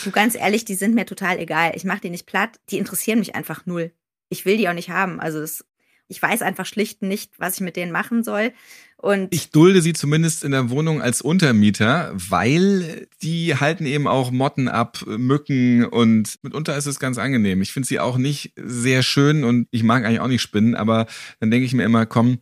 Du 0.03 0.12
ganz 0.12 0.36
ehrlich, 0.36 0.65
die 0.65 0.75
sind 0.75 0.95
mir 0.95 1.05
total 1.05 1.38
egal. 1.38 1.74
Ich 1.75 1.84
mache 1.84 2.00
die 2.01 2.10
nicht 2.10 2.25
platt. 2.25 2.60
Die 2.69 2.77
interessieren 2.77 3.19
mich 3.19 3.36
einfach 3.36 3.65
null. 3.65 3.91
Ich 4.29 4.45
will 4.45 4.57
die 4.57 4.69
auch 4.69 4.74
nicht 4.74 4.89
haben. 4.89 5.19
Also 5.19 5.41
das, 5.41 5.65
ich 6.07 6.22
weiß 6.22 6.41
einfach 6.41 6.65
schlicht 6.65 7.01
nicht, 7.01 7.38
was 7.38 7.55
ich 7.55 7.62
mit 7.62 7.75
denen 7.75 7.91
machen 7.91 8.24
soll. 8.24 8.53
Und 9.05 9.31
ich 9.31 9.51
dulde 9.51 9.83
sie 9.83 9.93
zumindest 9.93 10.43
in 10.43 10.50
der 10.50 10.71
Wohnung 10.71 11.00
als 11.00 11.21
Untermieter, 11.21 12.12
weil 12.15 13.07
die 13.21 13.55
halten 13.55 13.85
eben 13.85 14.07
auch 14.07 14.31
Motten 14.31 14.67
ab, 14.67 15.05
Mücken 15.05 15.85
und 15.85 16.39
mitunter 16.41 16.75
ist 16.75 16.88
es 16.88 17.00
ganz 17.00 17.19
angenehm. 17.19 17.62
Ich 17.62 17.71
finde 17.71 17.88
sie 17.88 18.00
auch 18.00 18.17
nicht 18.17 18.53
sehr 18.55 19.03
schön 19.03 19.43
und 19.43 19.67
ich 19.69 19.83
mag 19.83 20.03
eigentlich 20.03 20.21
auch 20.21 20.27
nicht 20.27 20.41
Spinnen, 20.41 20.74
aber 20.74 21.05
dann 21.39 21.51
denke 21.51 21.67
ich 21.67 21.74
mir 21.75 21.83
immer, 21.83 22.07
komm, 22.07 22.39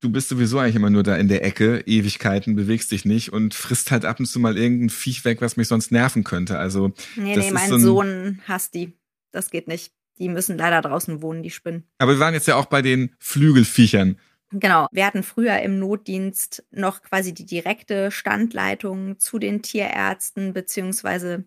du 0.00 0.10
bist 0.10 0.28
sowieso 0.30 0.58
eigentlich 0.58 0.74
immer 0.74 0.90
nur 0.90 1.04
da 1.04 1.14
in 1.14 1.28
der 1.28 1.44
Ecke, 1.44 1.84
Ewigkeiten, 1.86 2.56
bewegst 2.56 2.90
dich 2.90 3.04
nicht 3.04 3.32
und 3.32 3.54
frisst 3.54 3.92
halt 3.92 4.04
ab 4.04 4.18
und 4.18 4.26
zu 4.26 4.40
mal 4.40 4.58
irgendein 4.58 4.90
Viech 4.90 5.24
weg, 5.24 5.40
was 5.40 5.56
mich 5.56 5.68
sonst 5.68 5.92
nerven 5.92 6.24
könnte. 6.24 6.58
Also 6.58 6.92
nee, 7.14 7.36
nee, 7.36 7.52
mein 7.52 7.70
so 7.70 7.78
Sohn 7.78 8.40
hasst 8.48 8.74
die. 8.74 8.94
Das 9.30 9.50
geht 9.50 9.68
nicht. 9.68 9.92
Die 10.18 10.28
müssen 10.28 10.58
leider 10.58 10.82
draußen 10.82 11.22
wohnen, 11.22 11.44
die 11.44 11.50
Spinnen. 11.50 11.84
Aber 11.98 12.14
wir 12.14 12.18
waren 12.18 12.34
jetzt 12.34 12.48
ja 12.48 12.56
auch 12.56 12.66
bei 12.66 12.82
den 12.82 13.14
Flügelviechern. 13.20 14.18
Genau, 14.52 14.88
wir 14.90 15.06
hatten 15.06 15.22
früher 15.22 15.60
im 15.60 15.78
Notdienst 15.78 16.64
noch 16.72 17.02
quasi 17.02 17.32
die 17.32 17.46
direkte 17.46 18.10
Standleitung 18.10 19.18
zu 19.20 19.38
den 19.38 19.62
Tierärzten 19.62 20.52
beziehungsweise 20.52 21.44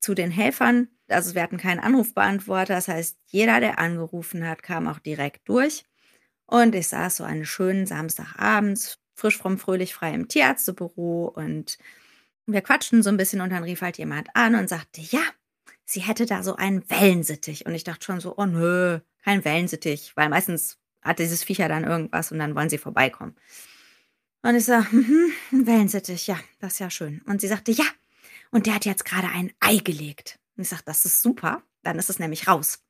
zu 0.00 0.14
den 0.14 0.32
Helfern. 0.32 0.88
Also 1.08 1.34
wir 1.34 1.42
hatten 1.42 1.58
keinen 1.58 1.78
Anrufbeantworter, 1.78 2.74
das 2.74 2.88
heißt, 2.88 3.18
jeder, 3.26 3.60
der 3.60 3.78
angerufen 3.78 4.46
hat, 4.48 4.62
kam 4.64 4.88
auch 4.88 4.98
direkt 4.98 5.48
durch. 5.48 5.84
Und 6.46 6.74
ich 6.74 6.88
saß 6.88 7.18
so 7.18 7.24
einen 7.24 7.44
schönen 7.46 7.86
Samstagabends, 7.86 8.98
frisch 9.16 9.38
vom 9.38 9.58
fröhlich 9.58 9.94
frei 9.94 10.14
im 10.14 10.28
Tierärztebüro 10.28 11.26
und 11.28 11.78
wir 12.46 12.62
quatschten 12.62 13.02
so 13.02 13.10
ein 13.10 13.16
bisschen 13.16 13.40
und 13.40 13.50
dann 13.50 13.64
rief 13.64 13.82
halt 13.82 13.98
jemand 13.98 14.28
an 14.34 14.54
und 14.56 14.68
sagte, 14.68 15.00
ja, 15.02 15.20
sie 15.84 16.00
hätte 16.00 16.26
da 16.26 16.42
so 16.42 16.56
einen 16.56 16.88
Wellensittich. 16.90 17.66
Und 17.66 17.74
ich 17.74 17.84
dachte 17.84 18.04
schon 18.06 18.20
so, 18.20 18.36
oh 18.36 18.46
nö, 18.46 19.00
kein 19.24 19.44
Wellensittich, 19.44 20.12
weil 20.16 20.28
meistens 20.28 20.78
hat 21.02 21.18
dieses 21.18 21.44
Viecher 21.44 21.68
dann 21.68 21.84
irgendwas 21.84 22.32
und 22.32 22.38
dann 22.38 22.54
wollen 22.54 22.70
sie 22.70 22.78
vorbeikommen. 22.78 23.34
Und 24.42 24.54
ich 24.54 24.64
sage, 24.64 24.86
mhm, 24.94 25.32
ein 25.52 25.66
Wellensittich, 25.66 26.26
ja, 26.26 26.38
das 26.60 26.74
ist 26.74 26.78
ja 26.78 26.90
schön. 26.90 27.20
Und 27.26 27.40
sie 27.40 27.48
sagte, 27.48 27.72
ja, 27.72 27.84
und 28.50 28.66
der 28.66 28.74
hat 28.74 28.84
jetzt 28.84 29.04
gerade 29.04 29.28
ein 29.28 29.52
Ei 29.60 29.76
gelegt. 29.76 30.38
Und 30.56 30.62
ich 30.62 30.68
sage, 30.68 30.82
das 30.84 31.04
ist 31.04 31.22
super, 31.22 31.62
dann 31.82 31.98
ist 31.98 32.10
es 32.10 32.18
nämlich 32.18 32.48
raus. 32.48 32.82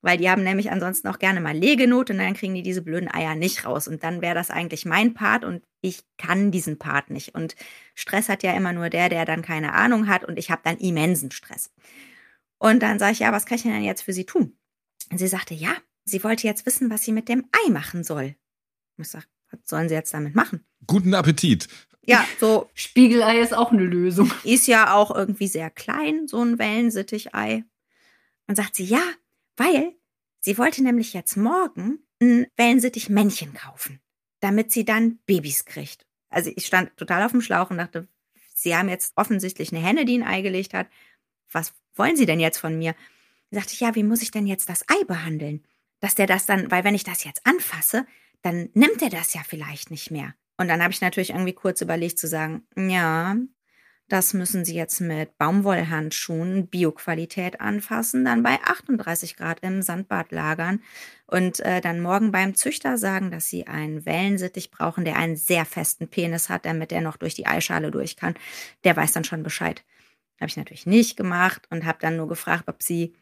Weil 0.00 0.16
die 0.16 0.30
haben 0.30 0.44
nämlich 0.44 0.70
ansonsten 0.70 1.08
auch 1.08 1.18
gerne 1.18 1.40
mal 1.40 1.56
Legenot 1.56 2.10
und 2.10 2.18
dann 2.18 2.34
kriegen 2.34 2.54
die 2.54 2.62
diese 2.62 2.82
blöden 2.82 3.12
Eier 3.12 3.34
nicht 3.34 3.64
raus. 3.64 3.88
Und 3.88 4.04
dann 4.04 4.22
wäre 4.22 4.34
das 4.34 4.50
eigentlich 4.50 4.84
mein 4.84 5.12
Part 5.12 5.44
und 5.44 5.64
ich 5.80 6.04
kann 6.16 6.52
diesen 6.52 6.78
Part 6.78 7.10
nicht. 7.10 7.34
Und 7.34 7.56
Stress 7.94 8.28
hat 8.28 8.42
ja 8.42 8.52
immer 8.52 8.72
nur 8.72 8.90
der, 8.90 9.08
der 9.08 9.24
dann 9.24 9.42
keine 9.42 9.72
Ahnung 9.72 10.06
hat 10.06 10.24
und 10.24 10.38
ich 10.38 10.50
habe 10.50 10.62
dann 10.64 10.78
immensen 10.78 11.32
Stress. 11.32 11.72
Und 12.58 12.82
dann 12.82 12.98
sage 12.98 13.12
ich, 13.12 13.18
ja, 13.20 13.32
was 13.32 13.44
kann 13.44 13.56
ich 13.56 13.62
denn 13.62 13.82
jetzt 13.82 14.02
für 14.02 14.12
sie 14.12 14.24
tun? 14.24 14.56
Und 15.10 15.18
sie 15.18 15.28
sagte, 15.28 15.54
ja, 15.54 15.74
Sie 16.08 16.24
wollte 16.24 16.46
jetzt 16.46 16.66
wissen, 16.66 16.90
was 16.90 17.04
sie 17.04 17.12
mit 17.12 17.28
dem 17.28 17.46
Ei 17.52 17.70
machen 17.70 18.02
soll. 18.04 18.34
Ich 18.96 19.08
sage, 19.08 19.26
was 19.50 19.60
sollen 19.64 19.88
sie 19.88 19.94
jetzt 19.94 20.14
damit 20.14 20.34
machen? 20.34 20.64
Guten 20.86 21.14
Appetit. 21.14 21.68
Ja, 22.02 22.26
so. 22.40 22.70
Spiegelei 22.72 23.40
ist 23.40 23.54
auch 23.54 23.70
eine 23.70 23.84
Lösung. 23.84 24.32
Ist 24.42 24.66
ja 24.66 24.94
auch 24.94 25.14
irgendwie 25.14 25.46
sehr 25.46 25.70
klein, 25.70 26.26
so 26.26 26.42
ein 26.42 26.58
Wellensittichei. 26.58 27.64
Und 28.46 28.56
sagt 28.56 28.76
sie, 28.76 28.84
ja, 28.84 29.02
weil 29.56 29.94
sie 30.40 30.56
wollte 30.56 30.82
nämlich 30.82 31.12
jetzt 31.12 31.36
morgen 31.36 31.98
ein 32.22 32.46
Wellensittich-Männchen 32.56 33.52
kaufen, 33.52 34.00
damit 34.40 34.72
sie 34.72 34.86
dann 34.86 35.18
Babys 35.26 35.66
kriegt. 35.66 36.06
Also 36.30 36.50
ich 36.56 36.66
stand 36.66 36.96
total 36.96 37.22
auf 37.22 37.32
dem 37.32 37.42
Schlauch 37.42 37.70
und 37.70 37.76
dachte, 37.76 38.08
sie 38.54 38.74
haben 38.74 38.88
jetzt 38.88 39.12
offensichtlich 39.16 39.70
eine 39.70 39.84
Henne, 39.84 40.06
die 40.06 40.16
ein 40.16 40.26
Ei 40.26 40.40
gelegt 40.40 40.72
hat. 40.72 40.88
Was 41.52 41.74
wollen 41.94 42.16
sie 42.16 42.26
denn 42.26 42.40
jetzt 42.40 42.58
von 42.58 42.78
mir? 42.78 42.94
Da 43.50 43.60
sagte 43.60 43.74
ich, 43.74 43.80
ja, 43.80 43.94
wie 43.94 44.02
muss 44.02 44.22
ich 44.22 44.30
denn 44.30 44.46
jetzt 44.46 44.68
das 44.70 44.82
Ei 44.88 45.04
behandeln? 45.04 45.66
Dass 46.00 46.14
der 46.14 46.26
das 46.26 46.46
dann, 46.46 46.70
weil 46.70 46.84
wenn 46.84 46.94
ich 46.94 47.04
das 47.04 47.24
jetzt 47.24 47.44
anfasse, 47.46 48.06
dann 48.42 48.70
nimmt 48.74 49.02
er 49.02 49.10
das 49.10 49.34
ja 49.34 49.42
vielleicht 49.46 49.90
nicht 49.90 50.10
mehr. 50.10 50.34
Und 50.56 50.68
dann 50.68 50.82
habe 50.82 50.92
ich 50.92 51.00
natürlich 51.00 51.30
irgendwie 51.30 51.52
kurz 51.52 51.80
überlegt 51.80 52.18
zu 52.18 52.26
sagen, 52.26 52.62
ja, 52.76 53.36
das 54.08 54.32
müssen 54.32 54.64
Sie 54.64 54.74
jetzt 54.74 55.00
mit 55.00 55.36
Baumwollhandschuhen 55.36 56.66
Bioqualität 56.68 57.60
anfassen, 57.60 58.24
dann 58.24 58.42
bei 58.42 58.58
38 58.64 59.36
Grad 59.36 59.60
im 59.60 59.82
Sandbad 59.82 60.32
lagern 60.32 60.82
und 61.26 61.60
äh, 61.60 61.82
dann 61.82 62.00
morgen 62.00 62.32
beim 62.32 62.54
Züchter 62.54 62.96
sagen, 62.96 63.30
dass 63.30 63.48
Sie 63.48 63.66
einen 63.66 64.06
Wellensittich 64.06 64.70
brauchen, 64.70 65.04
der 65.04 65.16
einen 65.16 65.36
sehr 65.36 65.66
festen 65.66 66.08
Penis 66.08 66.48
hat, 66.48 66.64
damit 66.64 66.90
er 66.90 67.02
noch 67.02 67.18
durch 67.18 67.34
die 67.34 67.46
Eischale 67.46 67.90
durch 67.90 68.16
kann. 68.16 68.34
Der 68.84 68.96
weiß 68.96 69.12
dann 69.12 69.24
schon 69.24 69.42
Bescheid. 69.42 69.84
Habe 70.40 70.48
ich 70.48 70.56
natürlich 70.56 70.86
nicht 70.86 71.16
gemacht 71.18 71.66
und 71.68 71.84
habe 71.84 71.98
dann 72.00 72.16
nur 72.16 72.28
gefragt, 72.28 72.64
ob 72.68 72.82
Sie 72.82 73.14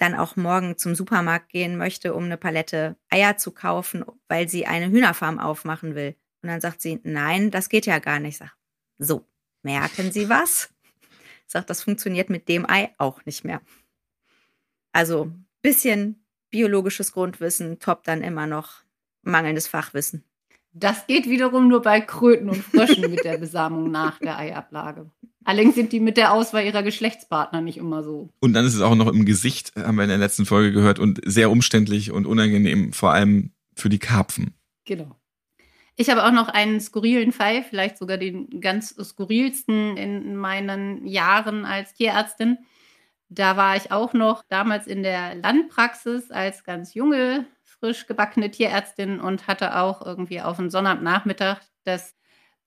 dann 0.00 0.14
auch 0.14 0.34
morgen 0.36 0.78
zum 0.78 0.94
Supermarkt 0.94 1.50
gehen 1.50 1.76
möchte, 1.76 2.14
um 2.14 2.24
eine 2.24 2.38
Palette 2.38 2.96
Eier 3.10 3.36
zu 3.36 3.50
kaufen, 3.50 4.04
weil 4.28 4.48
sie 4.48 4.66
eine 4.66 4.90
Hühnerfarm 4.90 5.38
aufmachen 5.38 5.94
will. 5.94 6.16
Und 6.42 6.48
dann 6.48 6.62
sagt 6.62 6.80
sie, 6.80 7.00
nein, 7.02 7.50
das 7.50 7.68
geht 7.68 7.84
ja 7.84 7.98
gar 7.98 8.18
nicht. 8.18 8.32
Ich 8.34 8.38
sag, 8.38 8.56
so, 8.98 9.26
merken 9.62 10.10
Sie 10.10 10.28
was? 10.30 10.70
Sagt, 11.46 11.68
das 11.68 11.82
funktioniert 11.82 12.30
mit 12.30 12.48
dem 12.48 12.68
Ei 12.68 12.94
auch 12.96 13.24
nicht 13.26 13.44
mehr. 13.44 13.60
Also, 14.92 15.32
bisschen 15.60 16.24
biologisches 16.50 17.12
Grundwissen 17.12 17.78
toppt 17.78 18.08
dann 18.08 18.22
immer 18.22 18.46
noch 18.46 18.82
mangelndes 19.22 19.68
Fachwissen. 19.68 20.24
Das 20.72 21.06
geht 21.06 21.28
wiederum 21.28 21.68
nur 21.68 21.82
bei 21.82 22.00
Kröten 22.00 22.48
und 22.48 22.62
Fröschen 22.62 23.10
mit 23.10 23.24
der 23.24 23.36
Besamung 23.36 23.90
nach 23.90 24.18
der 24.18 24.38
Eiablage. 24.38 25.10
Allerdings 25.44 25.74
sind 25.74 25.92
die 25.92 26.00
mit 26.00 26.16
der 26.16 26.32
Auswahl 26.32 26.64
ihrer 26.64 26.82
Geschlechtspartner 26.82 27.60
nicht 27.60 27.78
immer 27.78 28.02
so. 28.02 28.28
Und 28.40 28.52
dann 28.52 28.66
ist 28.66 28.74
es 28.74 28.82
auch 28.82 28.94
noch 28.94 29.08
im 29.08 29.24
Gesicht, 29.24 29.72
haben 29.76 29.96
wir 29.96 30.04
in 30.04 30.10
der 30.10 30.18
letzten 30.18 30.44
Folge 30.44 30.72
gehört, 30.72 30.98
und 30.98 31.20
sehr 31.24 31.50
umständlich 31.50 32.10
und 32.10 32.26
unangenehm, 32.26 32.92
vor 32.92 33.12
allem 33.12 33.52
für 33.74 33.88
die 33.88 33.98
Karpfen. 33.98 34.54
Genau. 34.84 35.16
Ich 35.96 36.08
habe 36.10 36.24
auch 36.24 36.32
noch 36.32 36.48
einen 36.48 36.80
skurrilen 36.80 37.32
Fall, 37.32 37.62
vielleicht 37.62 37.98
sogar 37.98 38.16
den 38.16 38.60
ganz 38.60 38.90
skurrilsten 38.90 39.96
in 39.96 40.36
meinen 40.36 41.06
Jahren 41.06 41.64
als 41.64 41.94
Tierärztin. 41.94 42.58
Da 43.28 43.56
war 43.56 43.76
ich 43.76 43.92
auch 43.92 44.12
noch 44.12 44.42
damals 44.48 44.86
in 44.86 45.02
der 45.02 45.34
Landpraxis 45.36 46.30
als 46.30 46.64
ganz 46.64 46.94
junge, 46.94 47.46
frisch 47.64 48.06
gebackene 48.06 48.50
Tierärztin 48.50 49.20
und 49.20 49.46
hatte 49.46 49.76
auch 49.76 50.04
irgendwie 50.04 50.40
auf 50.40 50.58
einen 50.58 50.70
Sonnabendnachmittag 50.70 51.60
das 51.84 52.14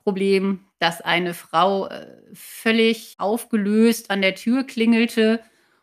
Problem, 0.03 0.65
dass 0.79 1.01
eine 1.01 1.33
Frau 1.33 1.87
äh, 1.87 2.05
völlig 2.33 3.15
aufgelöst 3.17 4.11
an 4.11 4.21
der 4.21 4.35
Tür 4.35 4.63
klingelte 4.63 5.39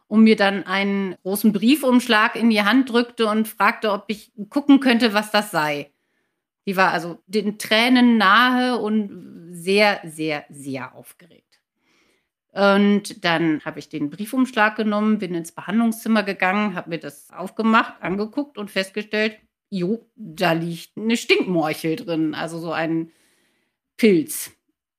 und 0.09 0.25
mir 0.25 0.37
dann 0.37 0.65
einen 0.65 1.15
großen 1.23 1.53
Briefumschlag 1.53 2.37
in 2.37 2.51
die 2.51 2.63
Hand 2.63 2.91
drückte 2.91 3.27
und 3.27 3.49
fragte, 3.49 3.93
ob 3.93 4.05
ich 4.09 4.33
gucken 4.49 4.81
könnte, 4.81 5.15
was 5.15 5.31
das 5.31 5.51
sei. 5.51 5.91
Die 6.67 6.77
war 6.77 6.93
also 6.93 7.19
den 7.27 7.59
Tränen 7.59 8.19
nahe 8.19 8.79
und 8.79 9.51
sehr, 9.53 10.01
sehr, 10.05 10.45
sehr 10.51 10.95
aufgeregt. 10.95 11.61
Und 12.53 13.25
dann 13.25 13.65
habe 13.65 13.79
ich 13.79 13.89
den 13.89 14.11
Briefumschlag 14.11 14.77
genommen, 14.77 15.19
bin 15.19 15.35
ins 15.35 15.53
Behandlungszimmer 15.53 16.25
gegangen, 16.25 16.75
habe 16.75 16.91
mir 16.91 16.99
das 16.99 17.31
aufgemacht, 17.31 17.95
angeguckt 18.03 18.59
und 18.59 18.71
festgestellt, 18.71 19.39
jo, 19.69 20.05
da 20.17 20.53
liegt 20.53 20.97
eine 20.97 21.17
Stinkmorchel 21.17 21.97
drin, 21.97 22.35
also 22.35 22.59
so 22.59 22.73
ein 22.73 23.13
Pilz. 24.01 24.53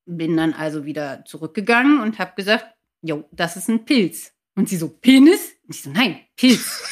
Bin 0.05 0.37
dann 0.37 0.53
also 0.53 0.85
wieder 0.85 1.25
zurückgegangen 1.25 2.01
und 2.01 2.19
habe 2.19 2.33
gesagt, 2.35 2.65
jo, 3.01 3.27
das 3.31 3.57
ist 3.57 3.67
ein 3.67 3.83
Pilz. 3.83 4.31
Und 4.55 4.69
sie 4.69 4.77
so, 4.77 4.89
Penis? 4.89 5.53
Und 5.65 5.75
ich 5.75 5.81
so, 5.81 5.89
nein, 5.89 6.19
Pilz. 6.37 6.83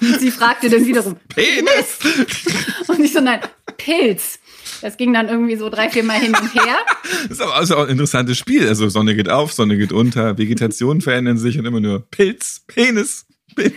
und 0.00 0.02
sie 0.20 0.30
fragte 0.30 0.70
dann 0.70 0.86
wiederum, 0.86 1.16
Penis? 1.28 1.98
und 2.88 3.00
ich 3.04 3.12
so, 3.12 3.20
nein, 3.20 3.40
Pilz. 3.76 4.38
Das 4.80 4.96
ging 4.96 5.12
dann 5.12 5.28
irgendwie 5.28 5.56
so 5.56 5.68
drei, 5.68 5.90
vier 5.90 6.04
Mal 6.04 6.20
hin 6.20 6.34
und 6.34 6.54
her. 6.54 6.78
das 7.24 7.30
ist 7.32 7.42
aber 7.42 7.54
also 7.54 7.76
auch 7.76 7.84
ein 7.84 7.90
interessantes 7.90 8.38
Spiel. 8.38 8.66
Also 8.66 8.88
Sonne 8.88 9.14
geht 9.14 9.28
auf, 9.28 9.52
Sonne 9.52 9.76
geht 9.76 9.92
unter, 9.92 10.38
Vegetation 10.38 11.02
verändern 11.02 11.36
sich 11.36 11.58
und 11.58 11.66
immer 11.66 11.80
nur 11.80 12.00
Pilz, 12.10 12.62
Penis, 12.66 13.26
Pilz. 13.54 13.74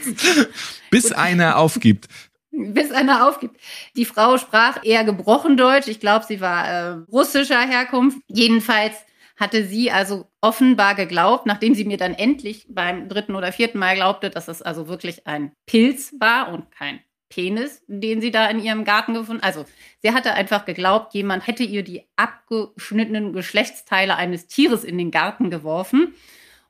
Bis 0.90 1.12
einer 1.12 1.58
aufgibt 1.58 2.08
bis 2.54 2.92
einer 2.92 3.28
aufgibt. 3.28 3.60
Die 3.96 4.06
Frau 4.06 4.38
sprach 4.38 4.84
eher 4.84 5.04
gebrochen 5.04 5.58
Deutsch. 5.58 5.88
Ich 5.88 6.00
glaube, 6.00 6.26
sie 6.26 6.40
war 6.40 6.68
äh, 6.68 6.90
russischer 7.12 7.62
Herkunft. 7.62 8.20
Jedenfalls 8.28 8.96
hatte 9.36 9.66
sie 9.66 9.92
also 9.92 10.28
offenbar 10.42 10.96
geglaubt, 10.96 11.46
nachdem 11.48 11.74
sie 11.74 11.86
mir 11.86 11.98
dann 11.98 12.14
endlich 12.14 12.68
beim 12.70 13.10
dritten 13.10 13.36
oder 13.36 13.52
vierten 13.52 13.80
Mal 13.80 13.96
glaubte, 13.96 14.30
dass 14.30 14.48
es 14.48 14.62
also 14.62 14.88
wirklich 14.88 15.26
ein 15.26 15.52
Pilz 15.66 16.14
war 16.20 16.54
und 16.54 16.72
kein 16.72 17.00
Penis, 17.30 17.82
den 17.88 18.22
sie 18.22 18.30
da 18.30 18.48
in 18.48 18.64
ihrem 18.64 18.84
Garten 18.84 19.16
gefunden. 19.16 19.42
Also 19.42 19.66
sie 20.04 20.12
hatte 20.12 20.36
einfach 20.36 20.66
geglaubt, 20.66 21.16
jemand 21.16 21.48
hätte 21.48 21.64
ihr 21.64 21.84
die 21.84 22.04
abgeschnittenen 22.16 23.34
Geschlechtsteile 23.34 24.16
eines 24.16 24.46
Tieres 24.46 24.84
in 24.84 25.00
den 25.00 25.10
Garten 25.10 25.50
geworfen 25.50 26.14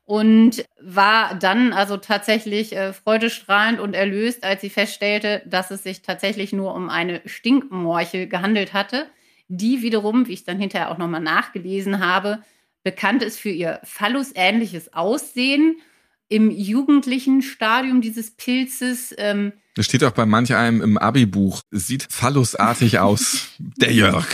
und 0.04 0.64
war 0.80 1.34
dann 1.34 1.72
also 1.72 1.96
tatsächlich 1.96 2.76
äh, 2.76 2.92
freudestrahlend 2.92 3.80
und 3.80 3.94
erlöst, 3.94 4.44
als 4.44 4.60
sie 4.60 4.70
feststellte, 4.70 5.42
dass 5.46 5.70
es 5.70 5.82
sich 5.82 6.02
tatsächlich 6.02 6.52
nur 6.52 6.74
um 6.74 6.90
eine 6.90 7.22
Stinkmorchel 7.24 8.28
gehandelt 8.28 8.72
hatte. 8.72 9.06
die 9.48 9.82
wiederum, 9.82 10.26
wie 10.26 10.32
ich 10.32 10.44
dann 10.44 10.58
hinterher 10.58 10.90
auch 10.90 10.96
nochmal 10.96 11.20
nachgelesen 11.20 12.04
habe, 12.04 12.42
bekannt 12.82 13.22
ist 13.22 13.38
für 13.38 13.50
ihr 13.50 13.78
phallusähnliches 13.84 14.94
Aussehen 14.94 15.76
im 16.28 16.50
jugendlichen 16.50 17.42
Stadium 17.42 18.00
dieses 18.00 18.30
Pilzes. 18.30 19.14
Ähm, 19.18 19.52
das 19.74 19.86
steht 19.86 20.04
auch 20.04 20.12
bei 20.12 20.24
manch 20.24 20.54
einem 20.54 20.80
im 20.82 20.98
Abi-Buch. 20.98 21.60
Es 21.70 21.86
sieht 21.86 22.06
phallusartig 22.10 22.98
aus. 23.00 23.48
Der 23.58 23.92
Jörg. 23.92 24.26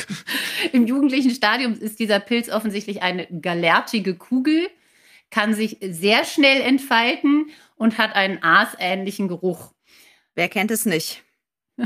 Im 0.72 0.86
jugendlichen 0.86 1.30
Stadium 1.30 1.74
ist 1.74 1.98
dieser 1.98 2.20
Pilz 2.20 2.48
offensichtlich 2.48 3.02
eine 3.02 3.26
galertige 3.26 4.14
Kugel, 4.14 4.68
kann 5.30 5.54
sich 5.54 5.78
sehr 5.80 6.25
schnell 6.25 6.60
entfalten 6.60 7.50
und 7.76 7.99
hat 7.99 8.14
einen 8.14 8.42
aasähnlichen 8.42 9.28
Geruch. 9.28 9.72
Wer 10.34 10.49
kennt 10.49 10.70
es 10.70 10.87
nicht? 10.87 11.22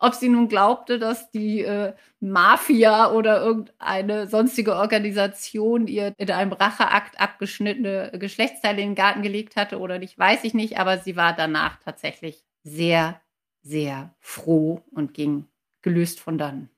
ob 0.00 0.14
sie 0.14 0.28
nun 0.28 0.48
glaubte, 0.48 0.98
dass 0.98 1.30
die 1.30 1.60
äh, 1.60 1.92
Mafia 2.20 3.12
oder 3.12 3.40
irgendeine 3.42 4.26
sonstige 4.26 4.74
Organisation 4.74 5.86
ihr 5.86 6.14
in 6.16 6.30
einem 6.30 6.52
Racheakt 6.52 7.20
abgeschnittene 7.20 8.12
Geschlechtsteile 8.18 8.80
in 8.80 8.90
den 8.90 8.94
Garten 8.94 9.22
gelegt 9.22 9.56
hatte 9.56 9.78
oder 9.78 9.98
nicht, 9.98 10.18
weiß 10.18 10.44
ich 10.44 10.54
nicht, 10.54 10.78
aber 10.78 10.98
sie 10.98 11.16
war 11.16 11.36
danach 11.36 11.78
tatsächlich 11.84 12.42
sehr, 12.64 13.20
sehr 13.62 14.14
froh 14.20 14.82
und 14.90 15.12
ging 15.14 15.46
gelöst 15.82 16.18
von 16.18 16.38
dann. 16.38 16.70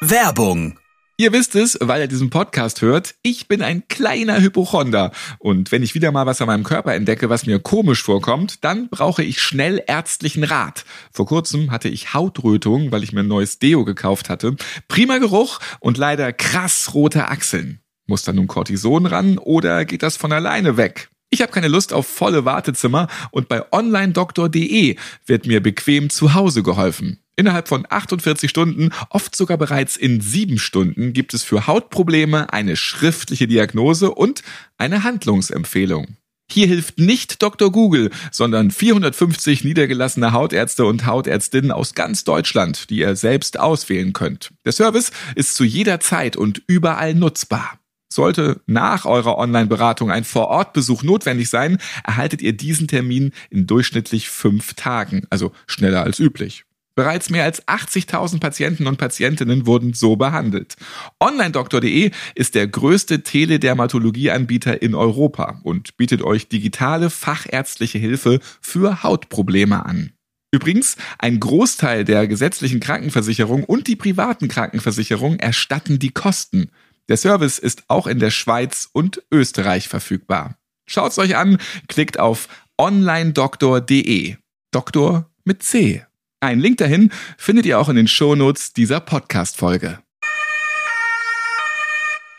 Werbung 0.00 0.78
Ihr 1.16 1.32
wisst 1.32 1.54
es, 1.54 1.78
weil 1.80 2.00
ihr 2.00 2.08
diesen 2.08 2.28
Podcast 2.28 2.82
hört, 2.82 3.14
ich 3.22 3.46
bin 3.46 3.62
ein 3.62 3.86
kleiner 3.86 4.40
Hypochonder. 4.40 5.12
Und 5.38 5.70
wenn 5.70 5.84
ich 5.84 5.94
wieder 5.94 6.10
mal 6.10 6.26
was 6.26 6.40
an 6.40 6.48
meinem 6.48 6.64
Körper 6.64 6.92
entdecke, 6.92 7.30
was 7.30 7.46
mir 7.46 7.60
komisch 7.60 8.02
vorkommt, 8.02 8.64
dann 8.64 8.88
brauche 8.88 9.22
ich 9.22 9.40
schnell 9.40 9.80
ärztlichen 9.86 10.42
Rat. 10.42 10.84
Vor 11.12 11.26
kurzem 11.26 11.70
hatte 11.70 11.88
ich 11.88 12.14
Hautrötung, 12.14 12.90
weil 12.90 13.04
ich 13.04 13.12
mir 13.12 13.20
ein 13.20 13.28
neues 13.28 13.60
Deo 13.60 13.84
gekauft 13.84 14.28
hatte. 14.28 14.56
Prima 14.88 15.18
Geruch 15.18 15.60
und 15.78 15.98
leider 15.98 16.32
krass 16.32 16.94
rote 16.94 17.28
Achseln. 17.28 17.78
Muss 18.08 18.24
da 18.24 18.32
nun 18.32 18.48
Cortison 18.48 19.06
ran 19.06 19.38
oder 19.38 19.84
geht 19.84 20.02
das 20.02 20.16
von 20.16 20.32
alleine 20.32 20.76
weg? 20.76 21.10
Ich 21.30 21.42
habe 21.42 21.52
keine 21.52 21.68
Lust 21.68 21.92
auf 21.92 22.08
volle 22.08 22.44
Wartezimmer 22.44 23.06
und 23.30 23.48
bei 23.48 23.62
onlinedoktor.de 23.72 24.96
wird 25.26 25.46
mir 25.46 25.62
bequem 25.62 26.10
zu 26.10 26.34
Hause 26.34 26.64
geholfen. 26.64 27.23
Innerhalb 27.36 27.66
von 27.66 27.84
48 27.88 28.48
Stunden, 28.48 28.90
oft 29.10 29.34
sogar 29.34 29.58
bereits 29.58 29.96
in 29.96 30.20
sieben 30.20 30.58
Stunden, 30.58 31.12
gibt 31.12 31.34
es 31.34 31.42
für 31.42 31.66
Hautprobleme 31.66 32.52
eine 32.52 32.76
schriftliche 32.76 33.48
Diagnose 33.48 34.12
und 34.12 34.42
eine 34.78 35.02
Handlungsempfehlung. 35.02 36.16
Hier 36.48 36.66
hilft 36.66 36.98
nicht 36.98 37.42
Dr. 37.42 37.72
Google, 37.72 38.10
sondern 38.30 38.70
450 38.70 39.64
niedergelassene 39.64 40.32
Hautärzte 40.32 40.84
und 40.84 41.06
Hautärztinnen 41.06 41.72
aus 41.72 41.94
ganz 41.94 42.22
Deutschland, 42.22 42.90
die 42.90 42.98
ihr 42.98 43.16
selbst 43.16 43.58
auswählen 43.58 44.12
könnt. 44.12 44.52
Der 44.64 44.72
Service 44.72 45.10
ist 45.34 45.56
zu 45.56 45.64
jeder 45.64 46.00
Zeit 46.00 46.36
und 46.36 46.62
überall 46.66 47.14
nutzbar. 47.14 47.78
Sollte 48.12 48.60
nach 48.66 49.06
eurer 49.06 49.38
Online-Beratung 49.38 50.12
ein 50.12 50.22
Vorortbesuch 50.22 51.02
notwendig 51.02 51.48
sein, 51.48 51.78
erhaltet 52.04 52.42
ihr 52.42 52.52
diesen 52.52 52.86
Termin 52.86 53.32
in 53.50 53.66
durchschnittlich 53.66 54.28
fünf 54.28 54.74
Tagen, 54.74 55.26
also 55.30 55.50
schneller 55.66 56.04
als 56.04 56.20
üblich. 56.20 56.64
Bereits 56.96 57.28
mehr 57.28 57.44
als 57.44 57.66
80.000 57.66 58.38
Patienten 58.38 58.86
und 58.86 58.98
Patientinnen 58.98 59.66
wurden 59.66 59.94
so 59.94 60.14
behandelt. 60.14 60.76
OnlineDoktor.de 61.18 62.12
ist 62.36 62.54
der 62.54 62.68
größte 62.68 63.22
Teledermatologieanbieter 63.22 64.80
in 64.80 64.94
Europa 64.94 65.60
und 65.64 65.96
bietet 65.96 66.22
euch 66.22 66.48
digitale 66.48 67.10
fachärztliche 67.10 67.98
Hilfe 67.98 68.38
für 68.60 69.02
Hautprobleme 69.02 69.84
an. 69.84 70.12
Übrigens, 70.52 70.96
ein 71.18 71.40
Großteil 71.40 72.04
der 72.04 72.28
gesetzlichen 72.28 72.78
Krankenversicherung 72.78 73.64
und 73.64 73.88
die 73.88 73.96
privaten 73.96 74.46
Krankenversicherung 74.46 75.40
erstatten 75.40 75.98
die 75.98 76.10
Kosten. 76.10 76.70
Der 77.08 77.16
Service 77.16 77.58
ist 77.58 77.82
auch 77.88 78.06
in 78.06 78.20
der 78.20 78.30
Schweiz 78.30 78.88
und 78.92 79.20
Österreich 79.32 79.88
verfügbar. 79.88 80.56
Schaut's 80.86 81.18
euch 81.18 81.34
an, 81.36 81.58
klickt 81.88 82.20
auf 82.20 82.48
onlinedoktor.de. 82.78 84.36
Doktor 84.70 85.28
mit 85.44 85.64
C. 85.64 86.04
Einen 86.44 86.60
Link 86.60 86.76
dahin 86.76 87.10
findet 87.38 87.64
ihr 87.64 87.78
auch 87.78 87.88
in 87.88 87.96
den 87.96 88.06
Shownotes 88.06 88.74
dieser 88.74 89.00
Podcast-Folge. 89.00 90.00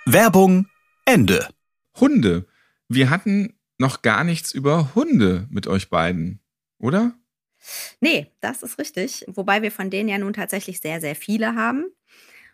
Werbung 0.05 0.67
Ende. 1.05 1.49
Hunde. 1.99 2.45
Wir 2.87 3.09
hatten 3.09 3.57
noch 3.79 4.03
gar 4.03 4.23
nichts 4.23 4.51
über 4.51 4.93
Hunde 4.93 5.47
mit 5.49 5.65
euch 5.65 5.89
beiden, 5.89 6.39
oder? 6.77 7.15
Nee, 7.99 8.31
das 8.41 8.61
ist 8.61 8.77
richtig. 8.77 9.25
Wobei 9.27 9.63
wir 9.63 9.71
von 9.71 9.89
denen 9.89 10.07
ja 10.07 10.19
nun 10.19 10.33
tatsächlich 10.33 10.81
sehr, 10.81 11.01
sehr 11.01 11.15
viele 11.15 11.55
haben. 11.55 11.85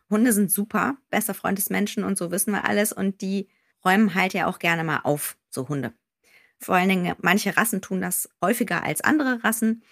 Hunde 0.09 0.31
sind 0.31 0.53
super, 0.53 0.95
bester 1.09 1.33
Freund 1.33 1.57
des 1.57 1.69
Menschen 1.69 2.05
und 2.05 2.17
so 2.17 2.31
wissen 2.31 2.53
wir 2.53 2.63
alles. 2.63 2.93
Und 2.93 3.19
die 3.19 3.49
räumen 3.83 4.15
halt 4.15 4.33
ja 4.33 4.47
auch 4.47 4.59
gerne 4.59 4.85
mal 4.85 5.01
auf, 5.03 5.35
so 5.49 5.67
Hunde. 5.67 5.91
Vor 6.59 6.75
allen 6.75 6.87
Dingen, 6.87 7.13
manche 7.19 7.57
Rassen 7.57 7.81
tun 7.81 7.99
das 7.99 8.29
häufiger 8.41 8.83
als 8.83 9.01
andere 9.01 9.43
Rassen. 9.43 9.83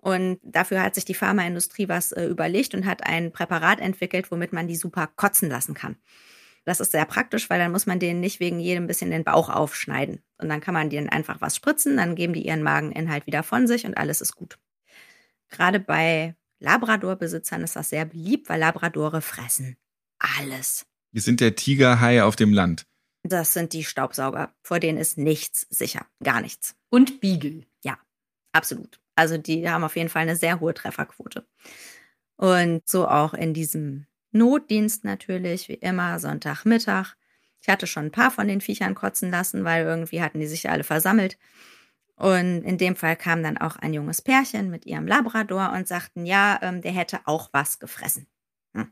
Und 0.00 0.38
dafür 0.42 0.82
hat 0.82 0.94
sich 0.94 1.04
die 1.04 1.14
Pharmaindustrie 1.14 1.88
was 1.88 2.12
äh, 2.12 2.24
überlegt 2.26 2.74
und 2.74 2.86
hat 2.86 3.06
ein 3.06 3.32
Präparat 3.32 3.80
entwickelt, 3.80 4.30
womit 4.30 4.52
man 4.52 4.66
die 4.66 4.76
super 4.76 5.08
kotzen 5.16 5.50
lassen 5.50 5.74
kann. 5.74 5.96
Das 6.64 6.80
ist 6.80 6.92
sehr 6.92 7.04
praktisch, 7.04 7.48
weil 7.50 7.58
dann 7.58 7.72
muss 7.72 7.86
man 7.86 7.98
denen 7.98 8.20
nicht 8.20 8.40
wegen 8.40 8.60
jedem 8.60 8.86
bisschen 8.86 9.10
den 9.10 9.24
Bauch 9.24 9.48
aufschneiden. 9.48 10.22
Und 10.38 10.48
dann 10.48 10.60
kann 10.60 10.74
man 10.74 10.90
denen 10.90 11.08
einfach 11.08 11.40
was 11.40 11.56
spritzen, 11.56 11.96
dann 11.96 12.14
geben 12.14 12.32
die 12.32 12.46
ihren 12.46 12.62
Mageninhalt 12.62 13.26
wieder 13.26 13.42
von 13.42 13.66
sich 13.66 13.86
und 13.86 13.96
alles 13.96 14.20
ist 14.20 14.34
gut. 14.34 14.58
Gerade 15.48 15.80
bei 15.80 16.34
Labrador-Besitzern 16.60 17.62
ist 17.62 17.76
das 17.76 17.90
sehr 17.90 18.04
beliebt, 18.04 18.48
weil 18.48 18.60
Labradore 18.60 19.20
fressen 19.20 19.76
alles. 20.20 20.86
Wir 21.12 21.22
sind 21.22 21.40
der 21.40 21.56
Tigerhai 21.56 22.22
auf 22.22 22.36
dem 22.36 22.52
Land. 22.52 22.86
Das 23.22 23.52
sind 23.52 23.72
die 23.72 23.84
Staubsauger. 23.84 24.54
Vor 24.62 24.78
denen 24.78 24.98
ist 24.98 25.18
nichts 25.18 25.66
sicher. 25.70 26.06
Gar 26.22 26.40
nichts. 26.40 26.76
Und 26.88 27.20
Beagle. 27.20 27.66
Ja, 27.82 27.98
absolut. 28.52 28.99
Also 29.16 29.36
die 29.36 29.68
haben 29.68 29.84
auf 29.84 29.96
jeden 29.96 30.08
Fall 30.08 30.22
eine 30.22 30.36
sehr 30.36 30.60
hohe 30.60 30.74
Trefferquote. 30.74 31.46
Und 32.36 32.88
so 32.88 33.06
auch 33.06 33.34
in 33.34 33.52
diesem 33.52 34.06
Notdienst 34.32 35.04
natürlich, 35.04 35.68
wie 35.68 35.74
immer, 35.74 36.18
Sonntagmittag. 36.18 37.16
Ich 37.60 37.68
hatte 37.68 37.86
schon 37.86 38.06
ein 38.06 38.12
paar 38.12 38.30
von 38.30 38.48
den 38.48 38.60
Viechern 38.60 38.94
kotzen 38.94 39.30
lassen, 39.30 39.64
weil 39.64 39.84
irgendwie 39.84 40.22
hatten 40.22 40.40
die 40.40 40.46
sich 40.46 40.70
alle 40.70 40.84
versammelt. 40.84 41.36
Und 42.16 42.62
in 42.62 42.78
dem 42.78 42.96
Fall 42.96 43.16
kam 43.16 43.42
dann 43.42 43.56
auch 43.58 43.76
ein 43.76 43.94
junges 43.94 44.20
Pärchen 44.20 44.70
mit 44.70 44.84
ihrem 44.86 45.06
Labrador 45.06 45.72
und 45.72 45.88
sagten, 45.88 46.26
ja, 46.26 46.58
ähm, 46.62 46.82
der 46.82 46.92
hätte 46.92 47.20
auch 47.24 47.48
was 47.52 47.78
gefressen. 47.78 48.26
Hm. 48.74 48.90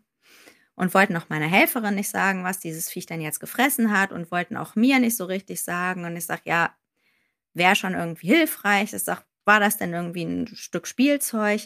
Und 0.75 0.95
wollten 0.95 1.17
auch 1.17 1.29
meiner 1.29 1.47
Helferin 1.47 1.95
nicht 1.95 2.09
sagen, 2.09 2.45
was 2.45 2.59
dieses 2.59 2.89
Viech 2.89 3.07
dann 3.07 3.21
jetzt 3.21 3.41
gefressen 3.41 3.93
hat 3.93 4.13
und 4.13 4.31
wollten 4.31 4.57
auch 4.57 4.77
mir 4.77 4.99
nicht 4.99 5.17
so 5.17 5.27
richtig 5.27 5.63
sagen. 5.63 6.05
Und 6.05 6.17
ich 6.17 6.25
sage, 6.25 6.43
ja, 6.45 6.75
wäre 7.53 7.77
schon 7.77 7.95
irgendwie 7.95 8.29
hilfreich. 8.29 8.95
Ich 8.95 9.03
sage, 9.05 9.23
war 9.49 9.61
das 9.61 9.79
denn 9.79 9.93
irgendwie 9.93 10.25
ein 10.25 10.47
Stück 10.55 10.87
Spielzeug? 10.87 11.63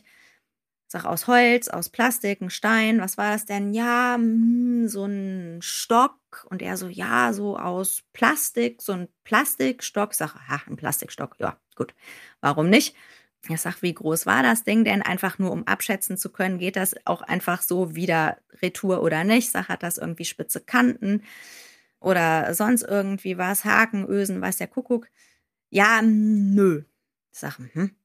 Sag 0.88 1.04
aus 1.06 1.26
Holz, 1.26 1.68
aus 1.68 1.88
Plastik, 1.90 2.40
ein 2.42 2.50
Stein, 2.50 3.00
was 3.00 3.18
war 3.18 3.32
das 3.32 3.46
denn? 3.46 3.74
Ja, 3.74 4.14
hm, 4.16 4.88
so 4.88 5.04
ein 5.06 5.58
Stock. 5.62 6.18
Und 6.50 6.62
er 6.62 6.76
so, 6.78 6.88
ja, 6.88 7.32
so 7.32 7.58
aus 7.58 8.04
Plastik, 8.12 8.82
so 8.82 8.92
ein 8.92 9.08
Plastikstock. 9.24 10.14
Sag, 10.14 10.34
ha, 10.48 10.62
ein 10.66 10.76
Plastikstock, 10.76 11.36
ja, 11.38 11.58
gut. 11.76 11.94
Warum 12.42 12.70
nicht? 12.70 12.94
Ich 13.48 13.60
sag, 13.60 13.82
wie 13.82 13.94
groß 13.94 14.26
war 14.26 14.42
das 14.42 14.64
Ding 14.64 14.84
denn? 14.84 15.02
Einfach 15.02 15.38
nur, 15.38 15.50
um 15.50 15.66
abschätzen 15.66 16.16
zu 16.18 16.30
können, 16.30 16.58
geht 16.58 16.76
das 16.76 16.94
auch 17.06 17.22
einfach 17.22 17.62
so 17.62 17.96
wieder 17.96 18.38
Retour 18.62 19.02
oder 19.02 19.24
nicht? 19.24 19.50
Sag, 19.50 19.68
hat 19.68 19.82
das 19.82 19.98
irgendwie 19.98 20.24
spitze 20.26 20.60
Kanten 20.60 21.22
oder 22.00 22.54
sonst 22.54 22.82
irgendwie 22.82 23.38
was? 23.38 23.64
Haken, 23.64 24.06
Ösen, 24.08 24.40
weiß 24.40 24.58
der 24.58 24.68
Kuckuck. 24.68 25.08
Ja, 25.70 26.02
nö. 26.02 26.84
Sag, 27.32 27.58
hm, 27.58 27.96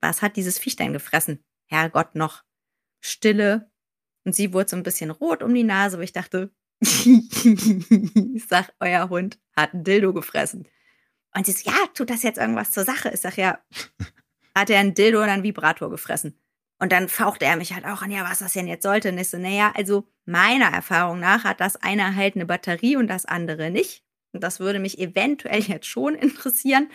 was 0.00 0.22
hat 0.22 0.36
dieses 0.36 0.58
Viech 0.58 0.76
denn 0.76 0.92
gefressen? 0.92 1.44
Herrgott 1.66 2.14
noch. 2.14 2.44
Stille. 3.00 3.70
Und 4.24 4.34
sie 4.34 4.52
wurde 4.52 4.70
so 4.70 4.76
ein 4.76 4.82
bisschen 4.82 5.10
rot 5.10 5.42
um 5.42 5.54
die 5.54 5.64
Nase, 5.64 5.98
wo 5.98 6.02
ich 6.02 6.12
dachte, 6.12 6.50
ich 6.80 8.44
sag, 8.48 8.72
euer 8.80 9.08
Hund 9.08 9.38
hat 9.56 9.74
ein 9.74 9.84
Dildo 9.84 10.12
gefressen. 10.12 10.68
Und 11.34 11.46
sie 11.46 11.52
sagt, 11.52 11.66
ja, 11.66 11.86
tut 11.94 12.10
das 12.10 12.22
jetzt 12.22 12.38
irgendwas 12.38 12.70
zur 12.70 12.84
Sache? 12.84 13.10
Ich 13.12 13.20
sag, 13.20 13.36
ja, 13.36 13.58
hat 14.54 14.70
er 14.70 14.80
ein 14.80 14.94
Dildo 14.94 15.22
oder 15.22 15.32
ein 15.32 15.42
Vibrator 15.42 15.90
gefressen? 15.90 16.38
Und 16.78 16.92
dann 16.92 17.08
fauchte 17.08 17.46
er 17.46 17.56
mich 17.56 17.72
halt 17.72 17.86
auch 17.86 18.02
an, 18.02 18.10
ja, 18.10 18.28
was 18.28 18.40
das 18.40 18.52
denn 18.52 18.66
jetzt 18.66 18.82
sollte. 18.82 19.10
Und 19.10 19.18
ich 19.18 19.30
so, 19.30 19.38
naja, 19.38 19.72
also 19.74 20.06
meiner 20.26 20.66
Erfahrung 20.66 21.20
nach 21.20 21.44
hat 21.44 21.60
das 21.60 21.76
eine 21.76 22.14
halt 22.14 22.34
eine 22.34 22.46
Batterie 22.46 22.96
und 22.96 23.08
das 23.08 23.24
andere 23.24 23.70
nicht. 23.70 24.04
Und 24.32 24.42
das 24.42 24.60
würde 24.60 24.78
mich 24.78 24.98
eventuell 24.98 25.62
jetzt 25.62 25.86
schon 25.86 26.14
interessieren 26.16 26.90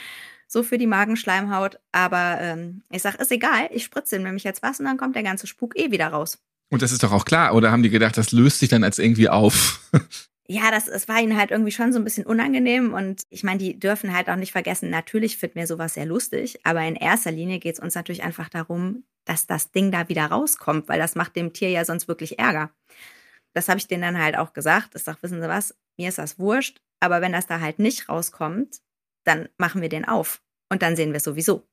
so 0.52 0.64
für 0.64 0.78
die 0.78 0.88
Magenschleimhaut. 0.88 1.80
Aber 1.92 2.38
ähm, 2.42 2.84
ich 2.92 3.02
sage, 3.02 3.18
ist 3.20 3.32
egal, 3.32 3.70
ich 3.72 3.86
spritze 3.86 4.18
ihm 4.18 4.24
nämlich 4.24 4.44
jetzt 4.44 4.62
was 4.62 4.80
und 4.80 4.86
dann 4.86 4.98
kommt 4.98 5.16
der 5.16 5.24
ganze 5.24 5.48
Spuk 5.48 5.78
eh 5.80 5.92
wieder 5.92 6.08
raus. 6.08 6.40
Und 6.70 6.82
das 6.82 6.92
ist 6.92 7.04
doch 7.04 7.12
auch 7.12 7.26
klar, 7.26 7.56
oder 7.56 7.72
haben 7.72 7.84
die 7.84 7.90
gedacht, 7.90 8.18
das 8.18 8.32
löst 8.32 8.60
sich 8.60 8.70
dann 8.70 8.84
als 8.84 9.00
irgendwie 9.00 9.30
auf? 9.30 9.80
ja, 10.48 10.72
das, 10.72 10.88
es 10.88 11.08
war 11.08 11.22
ihnen 11.22 11.38
halt 11.38 11.52
irgendwie 11.52 11.72
schon 11.72 11.94
so 11.94 12.00
ein 12.00 12.04
bisschen 12.04 12.26
unangenehm. 12.26 12.94
Und 12.94 13.24
ich 13.30 13.44
meine, 13.44 13.60
die 13.60 13.80
dürfen 13.80 14.14
halt 14.14 14.30
auch 14.30 14.36
nicht 14.36 14.52
vergessen, 14.52 14.90
natürlich 14.90 15.38
finden 15.38 15.56
wir 15.56 15.68
sowas 15.68 15.94
sehr 15.94 16.06
lustig, 16.06 16.60
aber 16.66 16.82
in 16.82 16.96
erster 16.96 17.32
Linie 17.32 17.60
geht 17.60 17.76
es 17.76 17.80
uns 17.80 17.96
natürlich 17.96 18.24
einfach 18.24 18.50
darum, 18.50 19.04
dass 19.26 19.48
das 19.48 19.72
Ding 19.72 19.92
da 19.92 20.10
wieder 20.10 20.26
rauskommt, 20.26 20.90
weil 20.90 21.00
das 21.00 21.16
macht 21.16 21.36
dem 21.36 21.54
Tier 21.54 21.70
ja 21.70 21.86
sonst 21.86 22.08
wirklich 22.08 22.40
Ärger. 22.40 22.72
Das 23.54 23.70
habe 23.70 23.80
ich 23.80 23.88
denen 23.88 24.02
dann 24.02 24.22
halt 24.22 24.38
auch 24.38 24.54
gesagt. 24.54 24.96
Ich 24.96 25.04
sage, 25.04 25.20
wissen 25.22 25.42
Sie 25.42 25.48
was, 25.48 25.76
mir 25.98 26.10
ist 26.10 26.18
das 26.18 26.40
wurscht, 26.40 26.82
aber 27.00 27.22
wenn 27.22 27.34
das 27.34 27.48
da 27.48 27.60
halt 27.60 27.80
nicht 27.80 28.10
rauskommt, 28.10 28.82
dann 29.24 29.50
machen 29.58 29.82
wir 29.82 29.90
den 29.90 30.06
auf. 30.06 30.42
Und 30.70 30.82
dann 30.82 30.96
sehen 30.96 31.14
wir 31.14 31.20
sowieso. 31.20 31.68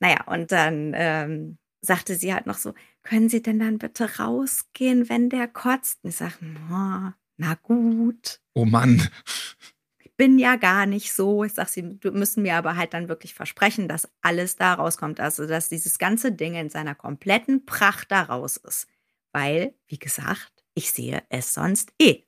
Naja, 0.00 0.24
und 0.26 0.52
dann 0.52 0.92
ähm, 0.94 1.58
sagte 1.80 2.16
sie 2.16 2.34
halt 2.34 2.46
noch 2.46 2.58
so, 2.58 2.74
können 3.02 3.28
Sie 3.28 3.42
denn 3.42 3.58
dann 3.58 3.78
bitte 3.78 4.18
rausgehen, 4.18 5.08
wenn 5.08 5.30
der 5.30 5.48
kotzt? 5.48 5.98
Und 6.02 6.10
ich 6.10 6.16
sage, 6.16 6.34
na 6.40 7.54
gut. 7.62 8.40
Oh 8.54 8.64
Mann. 8.64 9.08
Ich 10.00 10.12
bin 10.16 10.38
ja 10.38 10.56
gar 10.56 10.86
nicht 10.86 11.12
so. 11.12 11.44
Ich 11.44 11.54
sage, 11.54 11.70
Sie 11.70 11.82
müssen 12.10 12.42
mir 12.42 12.56
aber 12.56 12.76
halt 12.76 12.92
dann 12.92 13.08
wirklich 13.08 13.34
versprechen, 13.34 13.86
dass 13.86 14.10
alles 14.20 14.56
da 14.56 14.74
rauskommt. 14.74 15.20
Also, 15.20 15.46
dass 15.46 15.68
dieses 15.68 15.98
ganze 15.98 16.32
Ding 16.32 16.54
in 16.54 16.70
seiner 16.70 16.96
kompletten 16.96 17.64
Pracht 17.64 18.10
da 18.10 18.22
raus 18.22 18.56
ist. 18.56 18.88
Weil, 19.32 19.74
wie 19.86 19.98
gesagt, 19.98 20.64
ich 20.74 20.90
sehe 20.90 21.22
es 21.28 21.54
sonst 21.54 21.92
eh. 22.00 22.24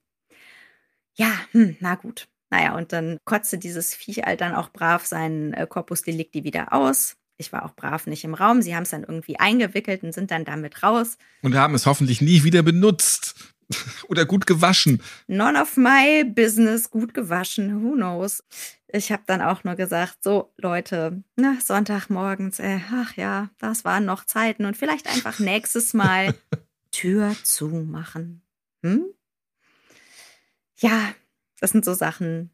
Ja, 1.14 1.32
hm, 1.50 1.76
na 1.80 1.96
gut. 1.96 2.28
Naja, 2.50 2.76
und 2.76 2.92
dann 2.92 3.18
kotzte 3.24 3.58
dieses 3.58 3.94
Viech 3.94 4.22
halt 4.24 4.40
dann 4.40 4.54
auch 4.54 4.70
brav 4.70 5.06
seinen 5.06 5.52
äh, 5.52 5.66
Corpus 5.68 6.02
Delicti 6.02 6.44
wieder 6.44 6.72
aus. 6.72 7.16
Ich 7.36 7.52
war 7.52 7.64
auch 7.64 7.74
brav 7.74 8.06
nicht 8.06 8.24
im 8.24 8.34
Raum. 8.34 8.60
Sie 8.60 8.74
haben 8.74 8.82
es 8.82 8.90
dann 8.90 9.04
irgendwie 9.04 9.38
eingewickelt 9.38 10.02
und 10.02 10.12
sind 10.12 10.30
dann 10.30 10.44
damit 10.44 10.82
raus. 10.82 11.16
Und 11.42 11.54
haben 11.54 11.74
es 11.74 11.86
hoffentlich 11.86 12.20
nie 12.20 12.44
wieder 12.44 12.62
benutzt. 12.62 13.34
Oder 14.08 14.26
gut 14.26 14.46
gewaschen. 14.46 15.00
None 15.26 15.60
of 15.60 15.76
my 15.76 16.24
business, 16.24 16.90
gut 16.90 17.14
gewaschen, 17.14 17.82
who 17.82 17.94
knows. 17.94 18.42
Ich 18.88 19.12
habe 19.12 19.22
dann 19.26 19.40
auch 19.40 19.64
nur 19.64 19.76
gesagt, 19.76 20.18
so 20.22 20.52
Leute, 20.56 21.22
ne, 21.36 21.58
Sonntagmorgens, 21.64 22.58
äh, 22.58 22.80
ach 22.92 23.16
ja, 23.16 23.50
das 23.58 23.84
waren 23.84 24.04
noch 24.04 24.24
Zeiten 24.24 24.64
und 24.64 24.76
vielleicht 24.76 25.06
einfach 25.06 25.38
nächstes 25.38 25.94
Mal 25.94 26.34
Tür 26.90 27.36
zumachen. 27.42 28.42
Hm? 28.82 29.04
Ja, 30.76 31.14
das 31.60 31.70
sind 31.70 31.84
so 31.84 31.94
Sachen. 31.94 32.50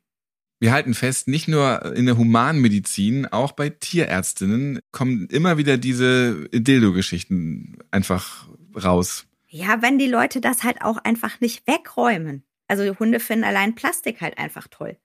Wir 0.58 0.72
halten 0.72 0.94
fest, 0.94 1.28
nicht 1.28 1.48
nur 1.48 1.94
in 1.94 2.06
der 2.06 2.16
Humanmedizin, 2.16 3.26
auch 3.26 3.52
bei 3.52 3.68
Tierärztinnen 3.68 4.80
kommen 4.90 5.26
immer 5.26 5.58
wieder 5.58 5.76
diese 5.76 6.48
Dildo-Geschichten 6.48 7.78
einfach 7.90 8.48
raus. 8.74 9.26
Ja, 9.48 9.82
wenn 9.82 9.98
die 9.98 10.08
Leute 10.08 10.40
das 10.40 10.64
halt 10.64 10.82
auch 10.82 10.96
einfach 10.98 11.40
nicht 11.40 11.66
wegräumen. 11.66 12.42
Also 12.68 12.84
die 12.84 12.98
Hunde 12.98 13.20
finden 13.20 13.44
allein 13.44 13.74
Plastik 13.74 14.20
halt 14.20 14.38
einfach 14.38 14.66
toll. 14.68 14.96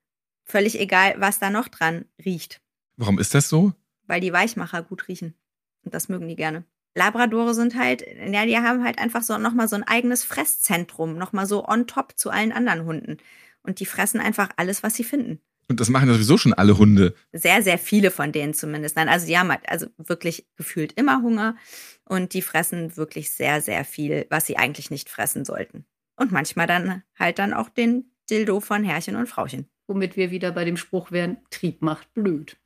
Völlig 0.46 0.80
egal, 0.80 1.16
was 1.18 1.40
da 1.40 1.50
noch 1.50 1.68
dran 1.68 2.06
riecht. 2.24 2.62
Warum 2.98 3.20
ist 3.20 3.36
das 3.36 3.50
so? 3.50 3.74
Weil 4.08 4.22
die 4.22 4.34
Weichmacher 4.34 4.82
gut 4.84 5.08
riechen. 5.08 5.36
Und 5.84 5.94
das 5.94 6.10
mögen 6.10 6.28
die 6.28 6.36
gerne. 6.36 6.66
Labradore 6.96 7.54
sind 7.54 7.76
halt, 7.76 8.04
ja, 8.28 8.46
die 8.46 8.58
haben 8.58 8.84
halt 8.84 9.00
einfach 9.00 9.24
so 9.24 9.38
nochmal 9.38 9.68
so 9.68 9.76
ein 9.76 9.84
eigenes 9.84 10.24
Fresszentrum, 10.24 11.18
nochmal 11.18 11.46
so 11.46 11.66
on 11.66 11.88
top 11.88 12.18
zu 12.18 12.30
allen 12.30 12.52
anderen 12.52 12.86
Hunden. 12.86 13.18
Und 13.64 13.80
die 13.80 13.86
fressen 13.86 14.20
einfach 14.20 14.50
alles, 14.58 14.84
was 14.84 14.96
sie 14.96 15.04
finden. 15.04 15.40
Und 15.70 15.80
das 15.80 15.90
machen 15.90 16.10
ja 16.10 16.14
sowieso 16.14 16.38
schon 16.38 16.54
alle 16.54 16.78
Hunde. 16.78 17.16
Sehr, 17.32 17.62
sehr 17.62 17.78
viele 17.78 18.12
von 18.12 18.32
denen 18.32 18.54
zumindest. 18.54 18.98
Nein, 18.98 19.08
also 19.08 19.26
die 19.26 19.38
haben 19.38 19.50
halt 19.50 19.70
also 19.70 19.88
wirklich 19.98 20.46
gefühlt 20.58 20.92
immer 20.94 21.22
Hunger 21.22 21.56
und 22.04 22.34
die 22.34 22.42
fressen 22.42 22.98
wirklich 22.98 23.32
sehr, 23.32 23.62
sehr 23.62 23.86
viel, 23.86 24.26
was 24.30 24.46
sie 24.46 24.58
eigentlich 24.58 24.92
nicht 24.92 25.10
fressen 25.10 25.46
sollten. 25.46 25.86
Und 26.18 26.32
manchmal 26.32 26.68
dann 26.68 27.04
halt 27.18 27.40
dann 27.40 27.54
auch 27.54 27.70
den 27.70 28.12
Dildo 28.30 28.60
von 28.60 28.84
Herrchen 28.84 29.16
und 29.16 29.28
Frauchen. 29.28 29.70
Womit 29.88 30.18
wir 30.18 30.30
wieder 30.30 30.52
bei 30.52 30.66
dem 30.66 30.78
Spruch 30.78 31.12
wären, 31.12 31.38
Trieb 31.52 31.82
macht 31.82 32.14
blöd. 32.14 32.58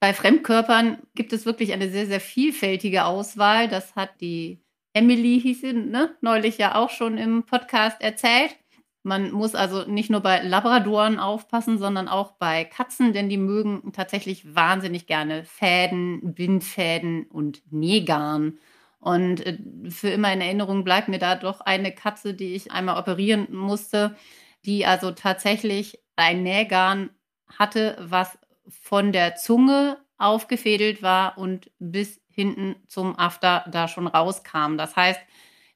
Bei 0.00 0.12
Fremdkörpern 0.12 0.98
gibt 1.14 1.32
es 1.32 1.46
wirklich 1.46 1.72
eine 1.72 1.90
sehr, 1.90 2.06
sehr 2.06 2.20
vielfältige 2.20 3.04
Auswahl. 3.04 3.68
Das 3.68 3.96
hat 3.96 4.20
die 4.20 4.60
Emily, 4.92 5.40
hieß 5.40 5.60
sie, 5.60 5.72
ne, 5.72 6.14
neulich 6.20 6.58
ja 6.58 6.74
auch 6.74 6.90
schon 6.90 7.18
im 7.18 7.44
Podcast 7.44 8.00
erzählt. 8.00 8.56
Man 9.06 9.32
muss 9.32 9.54
also 9.54 9.84
nicht 9.84 10.08
nur 10.08 10.20
bei 10.20 10.40
Labradoren 10.40 11.18
aufpassen, 11.18 11.78
sondern 11.78 12.08
auch 12.08 12.32
bei 12.32 12.64
Katzen, 12.64 13.12
denn 13.12 13.28
die 13.28 13.36
mögen 13.36 13.92
tatsächlich 13.92 14.54
wahnsinnig 14.54 15.06
gerne 15.06 15.44
Fäden, 15.44 16.34
Bindfäden 16.34 17.24
und 17.26 17.62
Nähgarn. 17.70 18.58
Und 19.00 19.44
äh, 19.44 19.58
für 19.90 20.08
immer 20.08 20.32
in 20.32 20.40
Erinnerung 20.40 20.84
bleibt 20.84 21.08
mir 21.08 21.18
da 21.18 21.36
doch 21.36 21.60
eine 21.60 21.92
Katze, 21.92 22.32
die 22.32 22.54
ich 22.54 22.72
einmal 22.72 22.98
operieren 22.98 23.46
musste, 23.54 24.16
die 24.64 24.86
also 24.86 25.10
tatsächlich 25.10 25.98
ein 26.16 26.42
Nähgarn 26.42 27.10
hatte, 27.58 27.98
was 28.00 28.38
von 28.68 29.12
der 29.12 29.36
Zunge 29.36 29.98
aufgefädelt 30.16 31.02
war 31.02 31.36
und 31.36 31.70
bis 31.78 32.22
hinten 32.30 32.76
zum 32.88 33.18
After 33.18 33.66
da 33.70 33.86
schon 33.86 34.06
rauskam. 34.06 34.78
Das 34.78 34.96
heißt, 34.96 35.20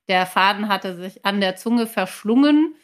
der 0.08 0.24
Faden 0.24 0.68
hatte 0.68 0.96
sich 0.96 1.26
an 1.26 1.42
der 1.42 1.56
Zunge 1.56 1.86
verschlungen 1.86 2.74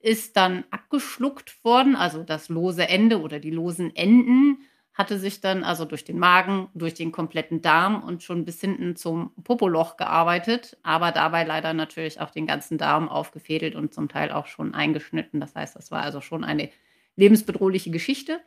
ist 0.00 0.36
dann 0.36 0.64
abgeschluckt 0.70 1.64
worden, 1.64 1.96
also 1.96 2.22
das 2.22 2.48
lose 2.48 2.88
Ende 2.88 3.20
oder 3.20 3.38
die 3.38 3.50
losen 3.50 3.94
Enden 3.94 4.58
hatte 4.94 5.18
sich 5.18 5.40
dann 5.40 5.64
also 5.64 5.84
durch 5.84 6.04
den 6.04 6.18
Magen, 6.18 6.68
durch 6.74 6.94
den 6.94 7.10
kompletten 7.10 7.62
Darm 7.62 8.02
und 8.02 8.22
schon 8.22 8.44
bis 8.44 8.60
hinten 8.60 8.96
zum 8.96 9.32
Popoloch 9.44 9.96
gearbeitet, 9.96 10.76
aber 10.82 11.10
dabei 11.12 11.44
leider 11.44 11.72
natürlich 11.72 12.20
auch 12.20 12.30
den 12.30 12.46
ganzen 12.46 12.76
Darm 12.76 13.08
aufgefädelt 13.08 13.76
und 13.76 13.94
zum 13.94 14.08
Teil 14.08 14.30
auch 14.30 14.46
schon 14.46 14.74
eingeschnitten. 14.74 15.40
Das 15.40 15.54
heißt, 15.54 15.76
das 15.76 15.90
war 15.90 16.02
also 16.02 16.20
schon 16.20 16.44
eine 16.44 16.70
lebensbedrohliche 17.16 17.90
Geschichte. 17.90 18.40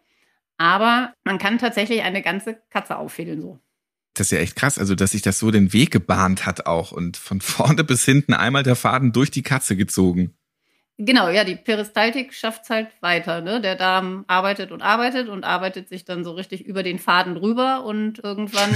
Aber 0.58 1.14
man 1.24 1.40
kann 1.40 1.58
tatsächlich 1.58 2.04
eine 2.04 2.22
ganze 2.22 2.62
Katze 2.70 2.98
auffädeln 2.98 3.42
so. 3.42 3.60
Das 4.14 4.28
ist 4.28 4.32
ja 4.32 4.38
echt 4.38 4.56
krass, 4.56 4.78
also 4.78 4.94
dass 4.94 5.12
sich 5.12 5.24
das 5.24 5.40
so 5.40 5.50
den 5.50 5.74
Weg 5.74 5.90
gebahnt 5.90 6.46
hat 6.46 6.68
auch 6.68 6.92
und 6.92 7.18
von 7.18 7.42
vorne 7.42 7.84
bis 7.84 8.06
hinten 8.06 8.34
einmal 8.34 8.64
der 8.64 8.76
Faden 8.76 9.12
durch 9.12 9.32
die 9.32 9.42
Katze 9.42 9.76
gezogen. 9.76 10.36
Genau, 11.00 11.28
ja, 11.30 11.44
die 11.44 11.56
Peristaltik 11.56 12.36
schafft 12.36 12.64
es 12.64 12.70
halt 12.70 12.88
weiter. 13.02 13.42
Ne? 13.42 13.60
Der 13.60 13.76
Darm 13.76 14.26
arbeitet 14.28 14.72
und 14.72 14.84
arbeitet 14.84 15.28
und 15.28 15.44
arbeitet 15.44 15.90
sich 15.90 16.06
dann 16.06 16.24
so 16.24 16.32
richtig 16.34 16.66
über 16.66 16.84
den 16.84 17.00
Faden 17.00 17.34
drüber 17.34 17.84
und 17.84 18.24
irgendwann, 18.24 18.70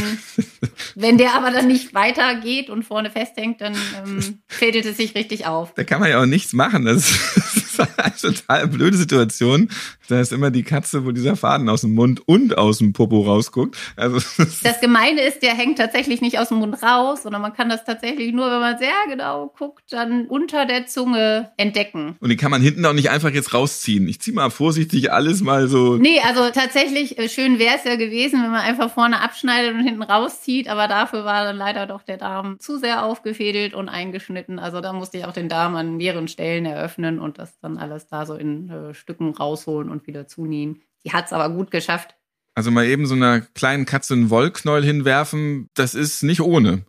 wenn 0.96 1.20
der 1.20 1.36
aber 1.36 1.52
dann 1.52 1.68
nicht 1.68 1.94
weitergeht 1.94 2.72
und 2.72 2.84
vorne 2.84 3.12
festhängt, 3.12 3.62
dann 3.62 3.76
ähm, 4.04 4.40
fädelt 4.48 4.86
es 4.86 4.98
sich 4.98 5.14
richtig 5.14 5.46
auf. 5.46 5.76
Da 5.76 5.84
kann 5.84 6.00
man 6.00 6.10
ja 6.10 6.20
auch 6.20 6.26
nichts 6.26 6.54
machen. 6.54 6.86
Das 6.86 7.12
ist 7.46 7.80
eine 7.80 8.16
total 8.16 8.68
blöde 8.68 8.98
Situation. 8.98 9.70
Da 10.08 10.20
ist 10.22 10.32
immer 10.32 10.52
die 10.52 10.64
Katze, 10.64 11.06
wo 11.06 11.12
dieser 11.12 11.36
Faden 11.36 11.68
aus 11.70 11.82
dem 11.82 11.94
Mund 11.94 12.22
und 12.26 12.58
aus 12.58 12.78
dem 12.78 12.94
Popo 12.94 13.22
rausguckt. 13.22 13.78
Also 13.96 14.18
das 14.64 14.80
Gemeine 14.80 15.22
ist, 15.22 15.42
der 15.42 15.54
hängt 15.54 15.78
tatsächlich 15.78 16.22
nicht 16.22 16.40
aus 16.40 16.50
dem 16.50 16.60
Mund 16.60 16.82
raus, 16.82 17.24
sondern 17.24 17.42
man 17.42 17.54
kann 17.54 17.70
das 17.70 17.84
tatsächlich 17.84 18.34
nur, 18.34 18.50
wenn 18.50 18.60
man 18.60 18.78
sehr 18.78 18.90
genau 19.10 19.54
guckt, 19.58 19.84
dann 19.92 20.28
unter 20.28 20.66
der 20.66 20.88
Zunge 20.88 21.52
entdecken. 21.58 22.16
Und 22.20 22.30
die 22.30 22.38
kann 22.38 22.52
man 22.52 22.62
hinten 22.62 22.86
auch 22.86 22.94
nicht 22.94 23.10
einfach 23.10 23.32
jetzt 23.32 23.54
rausziehen. 23.54 24.08
Ich 24.08 24.22
ziehe 24.22 24.36
mal 24.36 24.50
vorsichtig 24.50 25.12
alles 25.12 25.42
mal 25.42 25.68
so. 25.68 25.98
Nee, 25.98 26.20
also 26.26 26.50
tatsächlich 26.52 27.18
äh, 27.18 27.28
schön 27.28 27.60
wäre 27.60 27.76
es 27.76 27.84
ja 27.84 27.96
gewesen, 27.96 28.42
wenn 28.44 28.52
man 28.52 28.62
einfach 28.62 28.92
vorne 28.92 29.22
abschneidet 29.22 29.74
und 29.74 29.84
hinten 29.84 30.04
rauszieht, 30.04 30.70
aber 30.70 30.88
dafür 30.88 31.26
war 31.26 31.44
dann 31.44 31.58
leider 31.58 31.86
doch 31.86 32.04
der 32.04 32.18
Darm 32.18 32.60
zu 32.60 32.78
sehr 32.78 33.04
aufgefädelt 33.04 33.74
und 33.74 33.90
eingeschnitten. 33.90 34.60
Also 34.60 34.82
da 34.82 34.94
musste 34.94 35.18
ich 35.18 35.26
auch 35.26 35.34
den 35.34 35.50
Darm 35.50 35.76
an 35.76 35.98
mehreren 35.98 36.28
Stellen 36.28 36.66
eröffnen 36.66 37.20
und 37.20 37.40
das 37.40 37.60
dann 37.60 37.78
alles 37.78 38.08
da 38.08 38.26
so 38.26 38.36
in 38.36 38.70
äh, 38.70 38.94
Stücken 38.94 39.32
rausholen 39.32 39.90
und 39.90 39.97
wieder 40.06 40.28
zunähen. 40.28 40.82
Die 41.04 41.14
hat 41.14 41.26
es 41.26 41.34
aber 41.34 41.50
gut 41.50 41.72
geschafft. 41.72 42.16
Also 42.54 42.72
mal 42.72 42.86
eben 42.86 43.06
so 43.06 43.16
einer 43.16 43.42
kleinen 43.42 43.86
Katze 43.86 44.14
einen 44.14 44.30
Wollknäuel 44.30 44.84
hinwerfen, 44.84 45.70
das 45.74 45.96
ist 45.96 46.24
nicht 46.24 46.42
ohne. 46.42 46.86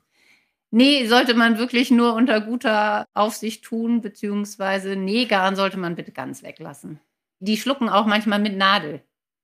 Nee, 0.71 1.07
sollte 1.07 1.35
man 1.35 1.59
wirklich 1.59 1.91
nur 1.91 2.15
unter 2.15 2.41
guter 2.41 3.07
Aufsicht 3.15 3.65
tun, 3.65 4.03
beziehungsweise 4.03 4.97
Nähgarn 4.97 5.57
sollte 5.57 5.79
man 5.79 5.95
bitte 5.95 6.13
ganz 6.13 6.43
weglassen. 6.43 7.01
Die 7.41 7.57
schlucken 7.57 7.89
auch 7.89 8.07
manchmal 8.07 8.39
mit 8.39 8.57
Nadel. 8.57 9.03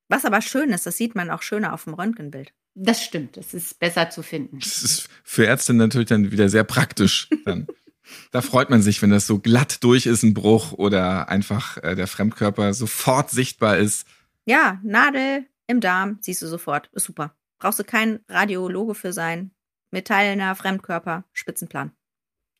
Was 0.09 0.24
aber 0.24 0.42
schön 0.42 0.70
ist, 0.70 0.87
das 0.87 0.96
sieht 0.96 1.14
man 1.14 1.31
auch 1.31 1.42
schöner 1.42 1.72
auf 1.72 1.85
dem 1.85 1.94
Röntgenbild. 1.94 2.53
Das 2.74 3.03
stimmt, 3.03 3.37
das 3.37 3.55
ist 3.55 3.79
besser 3.79 4.11
zu 4.11 4.22
finden. 4.22 4.59
Das 4.59 4.83
ist 4.83 5.09
für 5.22 5.44
Ärzte 5.44 5.72
natürlich 5.74 6.09
dann 6.09 6.33
wieder 6.33 6.48
sehr 6.48 6.64
praktisch. 6.64 7.29
Dann. 7.44 7.66
da 8.31 8.40
freut 8.40 8.70
man 8.70 8.83
sich, 8.83 9.00
wenn 9.03 9.11
das 9.11 9.27
so 9.27 9.38
glatt 9.38 9.83
durch 9.83 10.07
ist, 10.07 10.22
ein 10.22 10.35
Bruch 10.35 10.72
oder 10.72 11.29
einfach 11.29 11.77
äh, 11.83 11.94
der 11.94 12.07
Fremdkörper 12.07 12.74
sofort 12.74 13.31
sichtbar 13.31 13.79
ist. 13.79 14.07
Ja, 14.46 14.81
Nadel 14.83 15.46
im 15.66 15.81
Darm, 15.81 16.18
siehst 16.20 16.42
du 16.42 16.46
sofort. 16.46 16.90
Ist 16.92 17.05
super. 17.05 17.35
Brauchst 17.59 17.79
du 17.79 17.85
kein 17.85 18.20
Radiologe 18.29 18.94
für 18.94 19.12
sein. 19.12 19.50
Metallener 19.90 20.55
Fremdkörper, 20.55 21.24
Spitzenplan. 21.33 21.92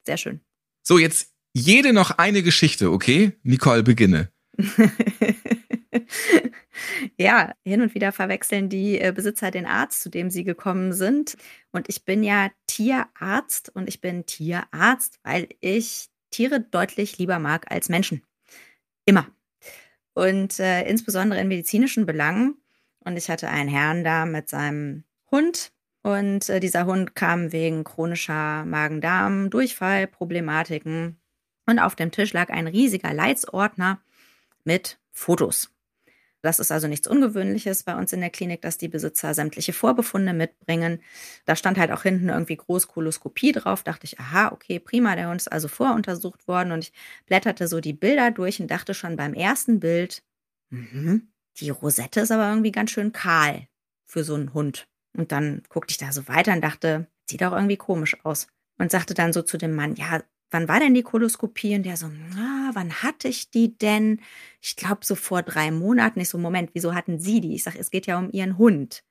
Sehr 0.07 0.17
schön. 0.17 0.41
So, 0.83 0.99
jetzt 0.99 1.33
jede 1.53 1.93
noch 1.93 2.13
eine 2.13 2.43
Geschichte, 2.43 2.91
okay? 2.91 3.33
Nicole, 3.43 3.83
beginne. 3.83 4.31
ja, 7.19 7.55
hin 7.65 7.81
und 7.81 7.95
wieder 7.95 8.13
verwechseln 8.13 8.69
die 8.69 9.01
äh, 9.01 9.13
Besitzer 9.13 9.51
den 9.51 9.67
Arzt, 9.67 10.03
zu 10.03 10.11
dem 10.11 10.31
sie 10.31 10.45
gekommen 10.45 10.93
sind. 10.93 11.37
Und 11.73 11.89
ich 11.89 12.05
bin 12.05 12.23
ja 12.23 12.51
Tierarzt 12.67 13.75
und 13.75 13.89
ich 13.89 14.01
bin 14.01 14.27
Tierarzt, 14.27 15.19
weil 15.23 15.49
ich 15.61 16.09
Tiere 16.31 16.61
deutlich 16.61 17.19
lieber 17.19 17.39
mag 17.39 17.71
als 17.71 17.89
Menschen. 17.89 18.23
Immer. 19.05 19.27
Und 20.15 20.59
äh, 20.61 20.83
insbesondere 20.89 21.41
in 21.41 21.49
medizinischen 21.49 22.07
Belangen. 22.07 22.57
Und 23.01 23.17
ich 23.17 23.29
hatte 23.29 23.49
einen 23.49 23.69
Herrn 23.69 24.05
da 24.05 24.27
mit 24.27 24.49
seinem 24.49 25.05
Hund. 25.31 25.73
Und 26.03 26.49
äh, 26.49 26.61
dieser 26.61 26.87
Hund 26.87 27.15
kam 27.15 27.53
wegen 27.53 27.85
chronischer 27.85 28.65
Magen-Darm, 28.65 29.51
Durchfall, 29.51 30.07
Problematiken. 30.07 31.21
Und 31.67 31.79
auf 31.79 31.97
dem 31.97 32.11
Tisch 32.11 32.33
lag 32.33 32.51
ein 32.51 32.67
riesiger 32.67 33.13
Leitsordner 33.13 34.01
mit 34.65 34.99
Fotos. 35.13 35.74
Das 36.45 36.59
ist 36.59 36.71
also 36.71 36.89
nichts 36.89 37.09
Ungewöhnliches 37.09 37.85
bei 37.85 37.97
uns 37.97 38.13
in 38.13 38.21
der 38.21 38.29
Klinik, 38.29 38.61
dass 38.61 38.77
die 38.77 38.89
Besitzer 38.89 39.33
sämtliche 39.33 39.73
Vorbefunde 39.73 40.35
mitbringen. 40.35 41.01
Da 41.47 41.57
stand 41.57 41.79
halt 41.79 41.91
auch 41.91 42.03
hinten 42.03 42.29
irgendwie 42.29 42.57
Großkoloskopie 42.57 43.53
drauf. 43.53 43.83
Dachte 43.83 44.05
ich, 44.05 44.21
aha, 44.21 44.53
okay, 44.53 44.79
prima, 44.79 45.17
der 45.17 45.31
Hund 45.31 45.41
ist 45.41 45.51
also 45.51 45.69
voruntersucht 45.69 46.47
worden. 46.47 46.73
Und 46.73 46.85
ich 46.85 46.93
blätterte 47.25 47.67
so 47.67 47.81
die 47.81 47.95
Bilder 47.95 48.31
durch 48.31 48.61
und 48.61 48.71
dachte 48.71 48.93
schon 48.93 49.17
beim 49.17 49.33
ersten 49.33 49.81
Bild, 49.81 50.23
mhm, 50.69 51.33
die 51.57 51.71
Rosette 51.71 52.21
ist 52.21 52.31
aber 52.31 52.51
irgendwie 52.51 52.73
ganz 52.73 52.91
schön 52.91 53.13
kahl 53.13 53.67
für 54.05 54.23
so 54.23 54.35
einen 54.35 54.53
Hund. 54.53 54.87
Und 55.17 55.33
dann 55.33 55.63
guckte 55.71 55.93
ich 55.93 55.99
da 55.99 56.13
so 56.13 56.29
weiter 56.29 56.53
und 56.53 56.61
dachte, 56.61 57.07
sieht 57.25 57.43
auch 57.43 57.53
irgendwie 57.53 57.79
komisch 57.79 58.23
aus. 58.23 58.49
Und 58.79 58.91
sagte 58.91 59.15
dann 59.15 59.33
so 59.33 59.41
zu 59.41 59.57
dem 59.57 59.75
Mann, 59.75 59.95
ja, 59.95 60.23
wann 60.55 60.69
war 60.69 60.79
denn 60.79 60.95
die 60.95 61.03
Koloskopie? 61.03 61.75
Und 61.75 61.83
der 61.83 61.97
so, 61.97 62.09
na, 62.35 62.71
wann 62.75 63.03
hatte 63.03 63.27
ich 63.27 63.51
die 63.51 63.77
denn? 63.77 64.21
Ich 64.63 64.77
glaube 64.77 65.05
so 65.05 65.17
vor 65.17 65.43
drei 65.43 65.73
Monaten. 65.73 66.21
Ich 66.21 66.29
so, 66.29 66.39
Moment, 66.39 66.71
wieso 66.75 66.95
hatten 66.95 67.19
Sie 67.19 67.41
die? 67.41 67.57
Ich 67.57 67.65
sage, 67.65 67.79
es 67.79 67.91
geht 67.91 68.07
ja 68.07 68.19
um 68.19 68.31
Ihren 68.31 68.57
Hund. 68.57 69.03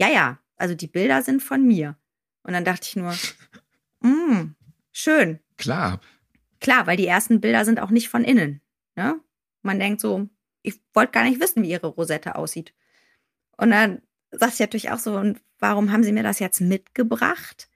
Ja, 0.00 0.08
ja, 0.08 0.38
also 0.56 0.74
die 0.74 0.86
Bilder 0.86 1.22
sind 1.22 1.42
von 1.42 1.66
mir. 1.66 1.98
Und 2.44 2.52
dann 2.52 2.64
dachte 2.64 2.86
ich 2.86 2.94
nur, 2.94 3.12
mm, 4.00 4.54
schön. 4.92 5.40
Klar. 5.58 6.00
Klar, 6.60 6.86
weil 6.86 6.96
die 6.96 7.08
ersten 7.08 7.40
Bilder 7.40 7.64
sind 7.64 7.80
auch 7.80 7.90
nicht 7.90 8.08
von 8.08 8.22
innen. 8.22 8.60
Ne? 8.94 9.20
Man 9.62 9.80
denkt 9.80 10.00
so, 10.00 10.28
ich 10.62 10.80
wollte 10.94 11.12
gar 11.12 11.24
nicht 11.24 11.40
wissen, 11.40 11.64
wie 11.64 11.70
Ihre 11.70 11.88
Rosette 11.88 12.36
aussieht. 12.36 12.72
Und 13.56 13.70
dann 13.72 14.00
sagt 14.30 14.54
sie 14.54 14.62
natürlich 14.62 14.90
auch 14.90 15.00
so, 15.00 15.16
und 15.16 15.40
warum 15.58 15.90
haben 15.90 16.04
Sie 16.04 16.12
mir 16.12 16.22
das 16.22 16.38
jetzt 16.38 16.60
mitgebracht? 16.60 17.68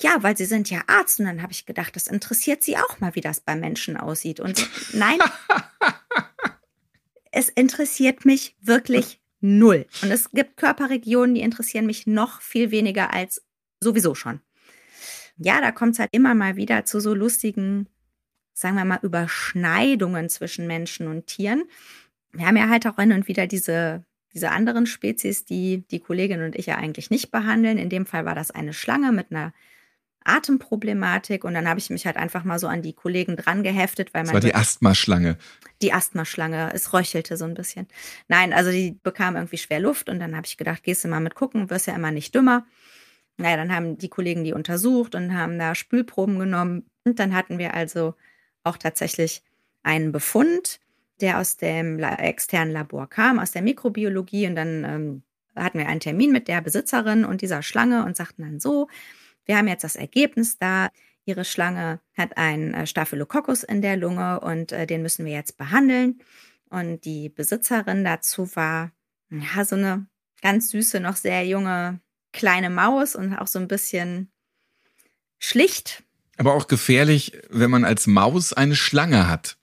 Ja, 0.00 0.22
weil 0.22 0.36
Sie 0.36 0.44
sind 0.44 0.70
ja 0.70 0.82
Arzt. 0.86 1.20
Und 1.20 1.26
dann 1.26 1.42
habe 1.42 1.52
ich 1.52 1.66
gedacht, 1.66 1.96
das 1.96 2.06
interessiert 2.06 2.62
Sie 2.62 2.76
auch 2.76 3.00
mal, 3.00 3.14
wie 3.14 3.20
das 3.20 3.40
bei 3.40 3.56
Menschen 3.56 3.96
aussieht. 3.96 4.40
Und 4.40 4.68
nein, 4.92 5.18
es 7.32 7.48
interessiert 7.48 8.24
mich 8.24 8.56
wirklich 8.60 9.20
null. 9.40 9.86
Und 10.02 10.10
es 10.10 10.30
gibt 10.30 10.56
Körperregionen, 10.56 11.34
die 11.34 11.42
interessieren 11.42 11.86
mich 11.86 12.06
noch 12.06 12.40
viel 12.40 12.70
weniger 12.70 13.12
als 13.12 13.42
sowieso 13.80 14.14
schon. 14.14 14.40
Ja, 15.36 15.60
da 15.60 15.70
kommt 15.70 15.92
es 15.92 15.98
halt 16.00 16.10
immer 16.12 16.34
mal 16.34 16.56
wieder 16.56 16.84
zu 16.84 17.00
so 17.00 17.14
lustigen, 17.14 17.88
sagen 18.54 18.76
wir 18.76 18.84
mal, 18.84 18.98
Überschneidungen 19.02 20.28
zwischen 20.28 20.66
Menschen 20.66 21.06
und 21.06 21.26
Tieren. 21.26 21.64
Wir 22.32 22.46
haben 22.46 22.56
ja 22.56 22.68
halt 22.68 22.86
auch 22.86 22.96
hin 22.96 23.12
und 23.12 23.28
wieder 23.28 23.46
diese, 23.46 24.04
diese 24.34 24.50
anderen 24.50 24.86
Spezies, 24.86 25.44
die 25.44 25.86
die 25.88 26.00
Kollegin 26.00 26.42
und 26.42 26.56
ich 26.56 26.66
ja 26.66 26.76
eigentlich 26.76 27.10
nicht 27.10 27.30
behandeln. 27.30 27.78
In 27.78 27.88
dem 27.88 28.04
Fall 28.04 28.24
war 28.24 28.34
das 28.34 28.50
eine 28.50 28.72
Schlange 28.72 29.12
mit 29.12 29.30
einer 29.30 29.52
Atemproblematik 30.28 31.44
und 31.44 31.54
dann 31.54 31.68
habe 31.68 31.80
ich 31.80 31.90
mich 31.90 32.06
halt 32.06 32.16
einfach 32.16 32.44
mal 32.44 32.58
so 32.58 32.66
an 32.66 32.82
die 32.82 32.92
Kollegen 32.92 33.36
dran 33.36 33.62
geheftet, 33.62 34.14
weil 34.14 34.22
man. 34.22 34.34
Das 34.34 34.34
war 34.34 34.40
die 34.40 34.54
Asthmaschlange. 34.54 35.38
Die 35.82 35.92
Asthmaschlange, 35.92 36.72
es 36.74 36.92
röchelte 36.92 37.36
so 37.36 37.44
ein 37.44 37.54
bisschen. 37.54 37.86
Nein, 38.28 38.52
also 38.52 38.70
die 38.70 38.98
bekam 39.02 39.36
irgendwie 39.36 39.58
schwer 39.58 39.80
Luft 39.80 40.08
und 40.08 40.20
dann 40.20 40.36
habe 40.36 40.46
ich 40.46 40.56
gedacht, 40.56 40.82
gehst 40.82 41.04
du 41.04 41.08
mal 41.08 41.20
mit 41.20 41.34
gucken, 41.34 41.70
wirst 41.70 41.86
ja 41.86 41.94
immer 41.94 42.10
nicht 42.10 42.34
dümmer. 42.34 42.66
Naja, 43.36 43.56
dann 43.56 43.74
haben 43.74 43.98
die 43.98 44.08
Kollegen 44.08 44.44
die 44.44 44.52
untersucht 44.52 45.14
und 45.14 45.34
haben 45.34 45.58
da 45.58 45.74
Spülproben 45.74 46.38
genommen 46.38 46.84
und 47.04 47.18
dann 47.18 47.34
hatten 47.34 47.58
wir 47.58 47.74
also 47.74 48.14
auch 48.64 48.76
tatsächlich 48.76 49.42
einen 49.82 50.12
Befund, 50.12 50.80
der 51.20 51.38
aus 51.38 51.56
dem 51.56 51.98
externen 51.98 52.72
Labor 52.72 53.08
kam, 53.08 53.38
aus 53.38 53.52
der 53.52 53.62
Mikrobiologie 53.62 54.46
und 54.46 54.56
dann 54.56 54.84
ähm, 54.84 55.22
hatten 55.56 55.78
wir 55.78 55.88
einen 55.88 56.00
Termin 56.00 56.32
mit 56.32 56.48
der 56.48 56.60
Besitzerin 56.60 57.24
und 57.24 57.42
dieser 57.42 57.62
Schlange 57.62 58.04
und 58.04 58.16
sagten 58.16 58.42
dann 58.42 58.60
so, 58.60 58.88
wir 59.48 59.56
haben 59.56 59.66
jetzt 59.66 59.82
das 59.82 59.96
Ergebnis 59.96 60.58
da. 60.58 60.90
Ihre 61.24 61.44
Schlange 61.44 62.00
hat 62.16 62.36
einen 62.36 62.74
äh, 62.74 62.86
Staphylococcus 62.86 63.64
in 63.64 63.82
der 63.82 63.96
Lunge 63.96 64.40
und 64.40 64.72
äh, 64.72 64.86
den 64.86 65.02
müssen 65.02 65.24
wir 65.24 65.32
jetzt 65.32 65.56
behandeln. 65.56 66.20
Und 66.70 67.04
die 67.06 67.30
Besitzerin 67.30 68.04
dazu 68.04 68.54
war 68.54 68.92
ja, 69.30 69.64
so 69.64 69.76
eine 69.76 70.06
ganz 70.42 70.70
süße, 70.70 71.00
noch 71.00 71.16
sehr 71.16 71.46
junge 71.46 72.00
kleine 72.32 72.70
Maus 72.70 73.16
und 73.16 73.34
auch 73.34 73.46
so 73.46 73.58
ein 73.58 73.68
bisschen 73.68 74.30
schlicht. 75.38 76.04
Aber 76.36 76.54
auch 76.54 76.68
gefährlich, 76.68 77.32
wenn 77.48 77.70
man 77.70 77.84
als 77.84 78.06
Maus 78.06 78.52
eine 78.52 78.76
Schlange 78.76 79.28
hat. 79.28 79.56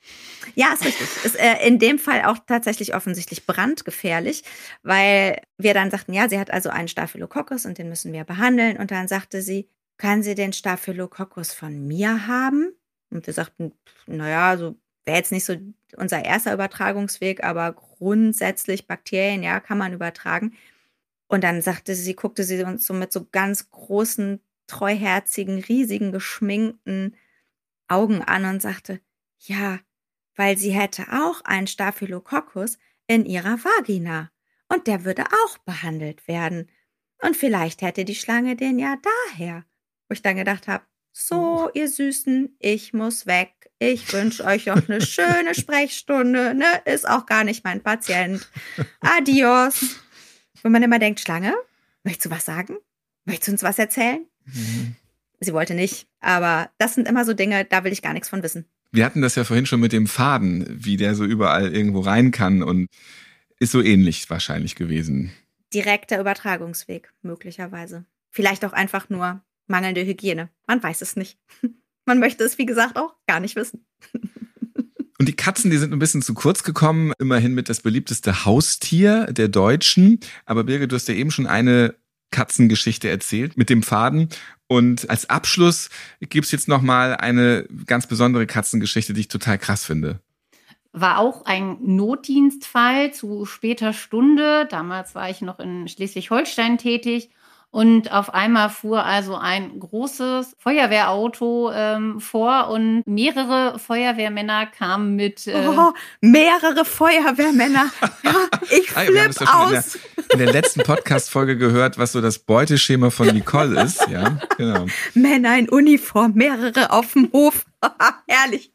Ja, 0.56 0.74
ist 0.74 0.86
richtig. 0.86 1.08
Ist 1.24 1.40
äh, 1.40 1.68
in 1.68 1.80
dem 1.80 2.00
Fall 2.00 2.24
auch 2.26 2.38
tatsächlich 2.48 2.96
offensichtlich 2.96 3.46
brandgefährlich, 3.46 4.44
weil 4.84 5.42
wir 5.58 5.74
dann 5.74 5.92
sagten, 5.92 6.14
ja, 6.14 6.28
sie 6.30 6.40
hat 6.40 6.52
also 6.52 6.70
einen 6.70 6.88
Staphylococcus 6.88 7.66
und 7.66 7.78
den 7.78 7.90
müssen 7.90 8.14
wir 8.14 8.24
behandeln. 8.24 8.78
Und 8.78 8.92
dann 8.92 9.08
sagte 9.08 9.42
sie, 9.42 9.70
kann 9.98 10.24
sie 10.24 10.36
den 10.36 10.54
Staphylococcus 10.54 11.54
von 11.54 11.88
mir 11.88 12.28
haben? 12.28 12.74
Und 13.10 13.28
wir 13.28 13.34
sagten, 13.34 13.74
naja, 14.08 14.58
so 14.58 14.76
wäre 15.06 15.18
jetzt 15.18 15.32
nicht 15.32 15.46
so 15.46 15.56
unser 15.98 16.26
erster 16.26 16.54
Übertragungsweg, 16.54 17.44
aber 17.44 17.74
grundsätzlich 17.74 18.88
Bakterien, 18.88 19.44
ja, 19.44 19.60
kann 19.60 19.78
man 19.78 19.94
übertragen. 19.94 20.54
Und 21.28 21.44
dann 21.44 21.62
sagte 21.62 21.96
sie, 21.96 22.16
guckte 22.16 22.44
sie 22.44 22.64
uns 22.64 22.86
so 22.86 22.94
mit 22.94 23.12
so 23.12 23.26
ganz 23.32 23.70
großen, 23.70 24.42
treuherzigen, 24.68 25.60
riesigen, 25.60 26.12
geschminkten 26.12 27.16
Augen 27.88 28.22
an 28.22 28.46
und 28.46 28.62
sagte, 28.62 29.00
ja, 29.40 29.80
weil 30.36 30.58
sie 30.58 30.72
hätte 30.72 31.04
auch 31.12 31.42
einen 31.42 31.68
Staphylococcus 31.68 32.78
in 33.08 33.26
ihrer 33.26 33.64
Vagina 33.64 34.32
und 34.68 34.88
der 34.88 35.06
würde 35.06 35.26
auch 35.46 35.58
behandelt 35.60 36.28
werden. 36.28 36.70
Und 37.22 37.38
vielleicht 37.38 37.82
hätte 37.82 38.06
die 38.06 38.16
Schlange 38.16 38.56
den 38.56 38.80
ja 38.80 38.98
daher. 39.32 39.66
Wo 40.08 40.14
ich 40.14 40.22
dann 40.22 40.36
gedacht 40.36 40.68
habe, 40.68 40.84
so, 41.12 41.70
ihr 41.74 41.88
Süßen, 41.90 42.58
ich 42.60 42.94
muss 42.94 43.26
weg. 43.26 43.54
Ich 43.80 44.12
wünsche 44.12 44.44
euch 44.44 44.66
noch 44.66 44.90
eine 44.90 45.00
schöne 45.00 45.54
Sprechstunde. 45.58 46.54
Ne? 46.54 46.66
Ist 46.84 47.08
auch 47.08 47.26
gar 47.26 47.46
nicht 47.46 47.64
mein 47.64 47.82
Patient. 47.82 48.46
Adios. 49.00 50.02
Wenn 50.62 50.74
man 50.74 50.84
immer 50.84 51.00
denkt, 51.00 51.22
Schlange, 51.22 51.54
möchtest 52.04 52.26
du 52.26 52.30
was 52.32 52.46
sagen? 52.46 52.78
Möchtest 53.24 53.48
du 53.48 53.52
uns 53.54 53.64
was 53.64 53.80
erzählen? 53.80 54.26
Mhm. 54.46 54.96
Sie 55.40 55.54
wollte 55.54 55.74
nicht. 55.74 56.08
Aber 56.20 56.70
das 56.78 56.96
sind 56.96 57.08
immer 57.08 57.24
so 57.24 57.34
Dinge, 57.34 57.64
da 57.64 57.84
will 57.84 57.94
ich 57.94 58.02
gar 58.02 58.14
nichts 58.14 58.30
von 58.30 58.44
wissen. 58.44 58.66
Wir 58.92 59.06
hatten 59.06 59.22
das 59.22 59.36
ja 59.36 59.44
vorhin 59.44 59.66
schon 59.66 59.80
mit 59.80 59.94
dem 59.94 60.08
Faden, 60.08 60.66
wie 60.70 60.98
der 60.98 61.16
so 61.16 61.24
überall 61.24 61.74
irgendwo 61.74 62.02
rein 62.02 62.32
kann 62.32 62.62
und 62.62 62.88
ist 63.60 63.72
so 63.72 63.82
ähnlich 63.82 64.30
wahrscheinlich 64.30 64.76
gewesen. 64.76 65.32
Direkter 65.74 66.20
Übertragungsweg, 66.20 67.12
möglicherweise. 67.22 68.06
Vielleicht 68.32 68.66
auch 68.66 68.74
einfach 68.74 69.10
nur 69.10 69.42
mangelnde 69.68 70.06
Hygiene. 70.06 70.50
Man 70.68 70.82
weiß 70.82 71.02
es 71.02 71.16
nicht. 71.16 71.38
Man 72.06 72.20
möchte 72.20 72.44
es, 72.44 72.58
wie 72.60 72.68
gesagt, 72.68 72.98
auch 72.98 73.16
gar 73.28 73.40
nicht 73.40 73.56
wissen. 73.56 73.86
Und 75.18 75.30
die 75.30 75.36
Katzen, 75.36 75.72
die 75.72 75.78
sind 75.78 75.94
ein 75.94 76.00
bisschen 76.00 76.22
zu 76.22 76.34
kurz 76.34 76.64
gekommen, 76.64 77.14
immerhin 77.20 77.54
mit 77.54 77.70
das 77.70 77.80
beliebteste 77.80 78.46
Haustier 78.46 79.28
der 79.28 79.48
Deutschen. 79.48 80.20
Aber 80.46 80.66
Birgit, 80.66 80.92
du 80.92 80.96
hast 80.96 81.08
ja 81.08 81.16
eben 81.16 81.32
schon 81.32 81.48
eine 81.48 81.96
Katzengeschichte 82.32 83.10
erzählt 83.10 83.56
mit 83.56 83.70
dem 83.70 83.82
Faden. 83.82 84.28
Und 84.68 85.10
als 85.10 85.30
Abschluss 85.30 85.90
gibt 86.20 86.46
es 86.46 86.52
jetzt 86.52 86.68
nochmal 86.68 87.16
eine 87.16 87.66
ganz 87.86 88.08
besondere 88.08 88.46
Katzengeschichte, 88.46 89.14
die 89.14 89.22
ich 89.22 89.28
total 89.30 89.58
krass 89.58 89.86
finde. 89.86 90.20
War 90.92 91.20
auch 91.20 91.46
ein 91.46 91.78
Notdienstfall 91.82 93.14
zu 93.14 93.46
später 93.46 93.94
Stunde. 93.94 94.68
Damals 94.70 95.16
war 95.16 95.30
ich 95.30 95.42
noch 95.42 95.60
in 95.60 95.88
Schleswig-Holstein 95.88 96.78
tätig. 96.78 97.30
Und 97.72 98.12
auf 98.12 98.34
einmal 98.34 98.70
fuhr 98.70 99.04
also 99.04 99.36
ein 99.36 99.80
großes 99.80 100.56
Feuerwehrauto 100.60 101.72
ähm, 101.74 102.22
vor 102.22 102.70
und 102.70 103.04
mehrere 103.06 103.78
Feuerwehrmänner 103.80 104.66
kamen 104.68 105.16
mit. 105.16 105.46
Äh 105.48 105.68
oh, 105.68 105.92
mehrere 106.22 106.86
Feuerwehrmänner. 106.86 107.92
Ja, 108.24 108.34
ich 108.72 108.90
flipp 108.90 109.42
ah, 109.46 109.66
aus. 109.66 109.96
In 109.96 110.02
der, 110.16 110.32
in 110.32 110.40
der 110.40 110.54
letzten 110.54 110.82
Podcast-Folge 110.82 111.58
gehört, 111.58 111.98
was 111.98 112.14
so 112.14 112.22
das 112.22 112.40
Beuteschema 112.40 113.12
von 113.12 113.28
Nicole 113.28 113.82
ist. 113.82 114.08
Ja, 114.08 114.40
genau. 114.58 114.88
Männer 115.14 115.58
in 115.60 115.70
Uniform, 115.70 116.32
mehrere 116.34 116.92
auf 116.92 117.14
dem 117.14 117.30
Hof. 117.32 117.66
Herrlich. 118.28 118.72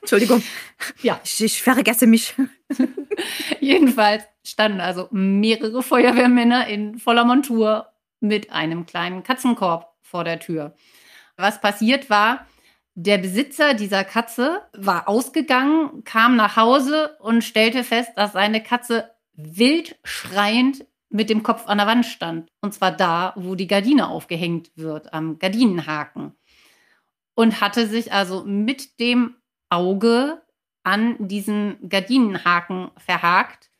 Entschuldigung. 0.00 0.42
Ja. 1.02 1.20
Ich, 1.24 1.42
ich 1.42 1.62
vergesse 1.62 2.06
mich. 2.06 2.34
Jedenfalls 3.60 4.24
standen 4.44 4.80
also 4.80 5.08
mehrere 5.10 5.82
Feuerwehrmänner 5.82 6.66
in 6.66 6.98
voller 6.98 7.24
Montur 7.24 7.86
mit 8.26 8.52
einem 8.52 8.86
kleinen 8.86 9.22
Katzenkorb 9.22 9.94
vor 10.02 10.24
der 10.24 10.40
Tür. 10.40 10.74
Was 11.36 11.60
passiert 11.60 12.10
war, 12.10 12.46
der 12.94 13.18
Besitzer 13.18 13.74
dieser 13.74 14.04
Katze 14.04 14.62
war 14.72 15.06
ausgegangen, 15.06 16.02
kam 16.04 16.34
nach 16.36 16.56
Hause 16.56 17.16
und 17.20 17.44
stellte 17.44 17.84
fest, 17.84 18.12
dass 18.16 18.32
seine 18.32 18.62
Katze 18.62 19.10
wild 19.34 19.98
schreiend 20.02 20.86
mit 21.10 21.28
dem 21.28 21.42
Kopf 21.42 21.66
an 21.66 21.78
der 21.78 21.86
Wand 21.86 22.06
stand. 22.06 22.50
Und 22.62 22.72
zwar 22.72 22.92
da, 22.92 23.34
wo 23.36 23.54
die 23.54 23.66
Gardine 23.66 24.08
aufgehängt 24.08 24.70
wird, 24.76 25.12
am 25.12 25.38
Gardinenhaken. 25.38 26.32
Und 27.34 27.60
hatte 27.60 27.86
sich 27.86 28.12
also 28.12 28.44
mit 28.44 28.98
dem 28.98 29.36
Auge 29.68 30.42
an 30.82 31.16
diesen 31.18 31.76
Gardinenhaken 31.88 32.90
verhakt 32.96 33.70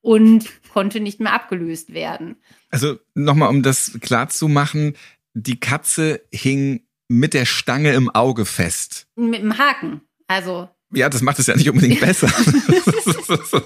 und 0.00 0.46
konnte 0.72 1.00
nicht 1.00 1.20
mehr 1.20 1.32
abgelöst 1.32 1.92
werden. 1.92 2.36
Also 2.70 2.98
nochmal, 3.14 3.48
um 3.50 3.62
das 3.62 3.98
klar 4.00 4.28
zu 4.28 4.48
machen, 4.48 4.94
die 5.34 5.60
Katze 5.60 6.22
hing 6.32 6.82
mit 7.08 7.34
der 7.34 7.46
Stange 7.46 7.92
im 7.92 8.10
Auge 8.10 8.44
fest. 8.44 9.06
Mit 9.16 9.42
dem 9.42 9.58
Haken. 9.58 10.02
Also. 10.26 10.68
Ja, 10.92 11.08
das 11.08 11.22
macht 11.22 11.38
es 11.38 11.46
ja 11.46 11.56
nicht 11.56 11.68
unbedingt 11.68 12.00
besser. 12.06 12.28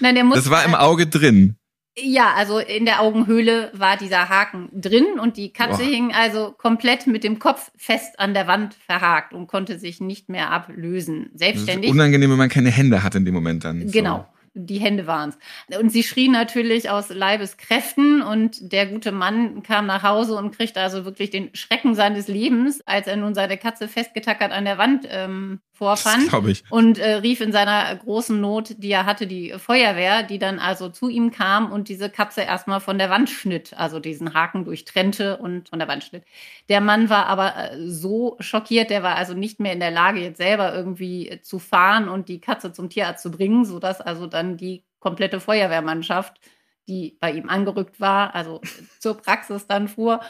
Nein, 0.00 0.14
der 0.14 0.24
muss, 0.24 0.36
das 0.36 0.50
war 0.50 0.64
im 0.64 0.74
Auge 0.74 1.06
drin. 1.06 1.56
Ja, 1.98 2.34
also 2.34 2.58
in 2.58 2.84
der 2.84 3.00
Augenhöhle 3.00 3.72
war 3.74 3.96
dieser 3.96 4.28
Haken 4.28 4.68
drin 4.72 5.18
und 5.20 5.36
die 5.36 5.52
Katze 5.52 5.82
Boah. 5.82 5.90
hing 5.90 6.12
also 6.14 6.54
komplett 6.56 7.06
mit 7.06 7.24
dem 7.24 7.38
Kopf 7.38 7.72
fest 7.76 8.18
an 8.18 8.32
der 8.32 8.46
Wand 8.46 8.74
verhakt 8.86 9.34
und 9.34 9.48
konnte 9.48 9.78
sich 9.78 10.00
nicht 10.00 10.28
mehr 10.28 10.50
ablösen. 10.50 11.30
Selbstständig. 11.34 11.90
Das 11.90 11.90
ist 11.90 12.00
unangenehm, 12.00 12.30
wenn 12.30 12.38
man 12.38 12.48
keine 12.48 12.70
Hände 12.70 13.02
hat 13.02 13.16
in 13.16 13.24
dem 13.24 13.34
Moment 13.34 13.64
dann. 13.64 13.90
Genau. 13.90 14.18
So 14.18 14.39
die 14.54 14.78
Hände 14.78 15.06
waren 15.06 15.30
es. 15.30 15.78
Und 15.78 15.90
sie 15.90 16.02
schrie 16.02 16.28
natürlich 16.28 16.90
aus 16.90 17.08
Leibeskräften 17.08 18.22
und 18.22 18.72
der 18.72 18.86
gute 18.86 19.12
Mann 19.12 19.62
kam 19.62 19.86
nach 19.86 20.02
Hause 20.02 20.34
und 20.34 20.56
kriegte 20.56 20.80
also 20.80 21.04
wirklich 21.04 21.30
den 21.30 21.54
Schrecken 21.54 21.94
seines 21.94 22.26
Lebens, 22.28 22.80
als 22.86 23.06
er 23.06 23.16
nun 23.16 23.34
seine 23.34 23.58
Katze 23.58 23.86
festgetackert 23.86 24.50
an 24.52 24.64
der 24.64 24.78
Wand 24.78 25.06
ähm, 25.08 25.60
vorfand. 25.72 26.30
ich. 26.50 26.64
Und 26.68 26.98
äh, 26.98 27.14
rief 27.14 27.40
in 27.40 27.52
seiner 27.52 27.96
großen 27.96 28.38
Not, 28.38 28.74
die 28.78 28.90
er 28.90 29.06
hatte, 29.06 29.26
die 29.26 29.54
Feuerwehr, 29.56 30.22
die 30.22 30.38
dann 30.38 30.58
also 30.58 30.90
zu 30.90 31.08
ihm 31.08 31.30
kam 31.30 31.72
und 31.72 31.88
diese 31.88 32.10
Katze 32.10 32.42
erstmal 32.42 32.80
von 32.80 32.98
der 32.98 33.08
Wand 33.08 33.30
schnitt, 33.30 33.72
also 33.78 33.98
diesen 33.98 34.34
Haken 34.34 34.66
durchtrennte 34.66 35.38
und 35.38 35.70
von 35.70 35.78
der 35.78 35.88
Wand 35.88 36.04
schnitt. 36.04 36.24
Der 36.68 36.82
Mann 36.82 37.08
war 37.08 37.26
aber 37.26 37.54
äh, 37.56 37.88
so 37.88 38.36
schockiert, 38.40 38.90
der 38.90 39.02
war 39.02 39.16
also 39.16 39.32
nicht 39.32 39.58
mehr 39.58 39.72
in 39.72 39.80
der 39.80 39.90
Lage, 39.90 40.20
jetzt 40.20 40.36
selber 40.36 40.74
irgendwie 40.74 41.40
zu 41.42 41.58
fahren 41.58 42.08
und 42.08 42.28
die 42.28 42.40
Katze 42.40 42.72
zum 42.72 42.90
Tierarzt 42.90 43.22
zu 43.22 43.30
bringen, 43.30 43.64
sodass 43.64 44.00
also 44.00 44.26
dann 44.26 44.39
die 44.56 44.84
komplette 44.98 45.40
Feuerwehrmannschaft, 45.40 46.40
die 46.88 47.16
bei 47.20 47.32
ihm 47.32 47.48
angerückt 47.48 48.00
war, 48.00 48.34
also 48.34 48.60
zur 48.98 49.16
Praxis 49.16 49.66
dann 49.66 49.88
fuhr 49.88 50.20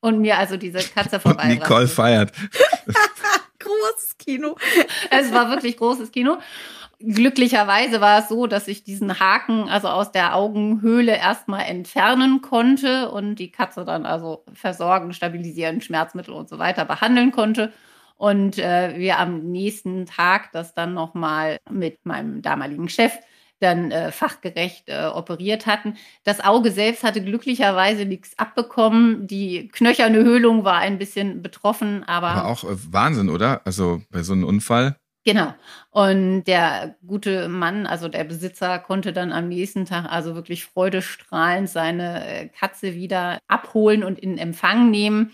und 0.00 0.20
mir 0.20 0.38
also 0.38 0.56
diese 0.56 0.78
Katze 0.78 1.20
vorbei. 1.20 1.48
Nicole 1.48 1.88
feiert. 1.88 2.32
großes 3.58 4.18
Kino. 4.18 4.56
Es 5.10 5.32
war 5.32 5.50
wirklich 5.50 5.76
großes 5.76 6.10
Kino. 6.12 6.38
Glücklicherweise 6.98 8.00
war 8.00 8.20
es 8.20 8.28
so, 8.28 8.46
dass 8.46 8.68
ich 8.68 8.84
diesen 8.84 9.18
Haken 9.18 9.68
also 9.68 9.88
aus 9.88 10.12
der 10.12 10.36
Augenhöhle 10.36 11.16
erstmal 11.16 11.64
entfernen 11.64 12.42
konnte 12.42 13.10
und 13.10 13.36
die 13.36 13.50
Katze 13.50 13.84
dann 13.84 14.06
also 14.06 14.44
versorgen, 14.52 15.12
stabilisieren, 15.12 15.80
Schmerzmittel 15.80 16.34
und 16.34 16.48
so 16.48 16.58
weiter 16.58 16.84
behandeln 16.84 17.32
konnte. 17.32 17.72
Und 18.16 18.58
äh, 18.58 18.94
wir 18.98 19.18
am 19.18 19.50
nächsten 19.50 20.06
Tag 20.06 20.52
das 20.52 20.74
dann 20.74 20.94
nochmal 20.94 21.58
mit 21.68 22.06
meinem 22.06 22.40
damaligen 22.40 22.88
Chef 22.88 23.12
dann 23.62 23.90
äh, 23.90 24.12
fachgerecht 24.12 24.88
äh, 24.88 25.06
operiert 25.06 25.66
hatten. 25.66 25.96
Das 26.24 26.40
Auge 26.40 26.70
selbst 26.70 27.04
hatte 27.04 27.22
glücklicherweise 27.22 28.04
nichts 28.04 28.38
abbekommen. 28.38 29.26
Die 29.26 29.68
knöcherne 29.68 30.18
Höhlung 30.18 30.64
war 30.64 30.78
ein 30.78 30.98
bisschen 30.98 31.42
betroffen, 31.42 32.04
aber. 32.04 32.28
Aber 32.28 32.48
auch 32.48 32.64
äh, 32.64 32.76
Wahnsinn, 32.90 33.30
oder? 33.30 33.60
Also 33.64 34.02
bei 34.10 34.22
so 34.22 34.32
einem 34.32 34.44
Unfall. 34.44 34.96
Genau. 35.24 35.54
Und 35.90 36.44
der 36.44 36.96
gute 37.06 37.48
Mann, 37.48 37.86
also 37.86 38.08
der 38.08 38.24
Besitzer, 38.24 38.80
konnte 38.80 39.12
dann 39.12 39.32
am 39.32 39.48
nächsten 39.48 39.84
Tag 39.84 40.06
also 40.10 40.34
wirklich 40.34 40.64
freudestrahlend 40.64 41.68
seine 41.68 42.26
äh, 42.26 42.48
Katze 42.48 42.94
wieder 42.94 43.38
abholen 43.46 44.02
und 44.02 44.18
in 44.18 44.36
Empfang 44.36 44.90
nehmen. 44.90 45.30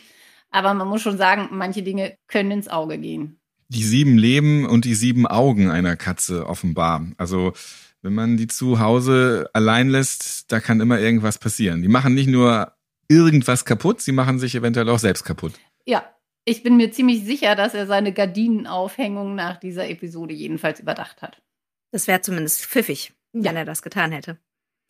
Aber 0.51 0.75
man 0.75 0.89
muss 0.89 1.03
schon 1.03 1.17
sagen, 1.17 1.49
manche 1.53 1.83
Dinge 1.83 2.17
können 2.27 2.51
ins 2.51 2.69
Auge 2.69 2.99
gehen. 2.99 3.41
Die 3.69 3.85
sieben 3.85 4.17
Leben 4.17 4.67
und 4.67 4.85
die 4.85 4.95
sieben 4.95 5.27
Augen 5.27 5.71
einer 5.71 5.97
Katze 5.97 6.47
offenbar. 6.47 7.07
Also 7.19 7.53
wenn 8.03 8.15
man 8.15 8.37
die 8.37 8.47
zu 8.47 8.81
Hause 8.81 9.51
allein 9.53 9.89
lässt, 9.89 10.51
da 10.53 10.61
kann 10.61 10.81
immer 10.81 10.99
irgendwas 10.99 11.39
passieren. 11.39 11.83
Die 11.83 11.89
machen 11.89 12.15
nicht 12.15 12.29
nur 12.29 12.73
irgendwas 13.09 13.65
kaputt, 13.65 14.01
sie 14.01 14.13
machen 14.13 14.39
sich 14.39 14.55
eventuell 14.55 14.89
auch 14.89 14.99
selbst 14.99 15.25
kaputt. 15.25 15.55
Ja, 15.87 16.05
ich 16.45 16.63
bin 16.63 16.77
mir 16.77 16.93
ziemlich 16.93 17.25
sicher, 17.25 17.57
dass 17.57 17.75
er 17.75 17.87
seine 17.87 18.13
Gardinenaufhängung 18.13 19.35
nach 19.35 19.59
dieser 19.59 19.89
Episode 19.89 20.35
jedenfalls 20.35 20.81
überdacht 20.81 21.23
hat. 21.23 21.43
Das 21.91 22.07
wäre 22.07 22.21
zumindest 22.21 22.65
pfiffig, 22.65 23.13
ja. 23.33 23.45
wenn 23.45 23.57
er 23.57 23.65
das 23.65 23.83
getan 23.83 24.13
hätte. 24.13 24.39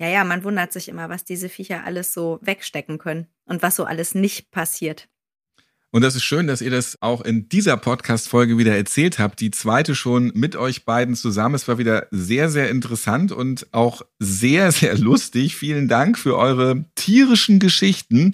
Ja, 0.00 0.08
ja, 0.08 0.24
man 0.24 0.44
wundert 0.44 0.72
sich 0.72 0.88
immer, 0.88 1.08
was 1.08 1.24
diese 1.24 1.48
Viecher 1.48 1.84
alles 1.84 2.12
so 2.14 2.38
wegstecken 2.42 2.98
können 2.98 3.26
und 3.46 3.62
was 3.62 3.76
so 3.76 3.84
alles 3.84 4.14
nicht 4.14 4.50
passiert. 4.50 5.08
Und 5.90 6.02
das 6.02 6.14
ist 6.14 6.24
schön, 6.24 6.46
dass 6.46 6.60
ihr 6.60 6.70
das 6.70 6.98
auch 7.00 7.22
in 7.22 7.48
dieser 7.48 7.78
Podcast-Folge 7.78 8.58
wieder 8.58 8.76
erzählt 8.76 9.18
habt. 9.18 9.40
Die 9.40 9.50
zweite 9.50 9.94
schon 9.94 10.30
mit 10.34 10.54
euch 10.54 10.84
beiden 10.84 11.14
zusammen. 11.14 11.54
Es 11.54 11.66
war 11.66 11.78
wieder 11.78 12.08
sehr, 12.10 12.50
sehr 12.50 12.68
interessant 12.68 13.32
und 13.32 13.66
auch 13.72 14.02
sehr, 14.18 14.70
sehr 14.72 14.98
lustig. 14.98 15.56
Vielen 15.56 15.88
Dank 15.88 16.18
für 16.18 16.36
eure 16.36 16.84
tierischen 16.94 17.58
Geschichten. 17.58 18.32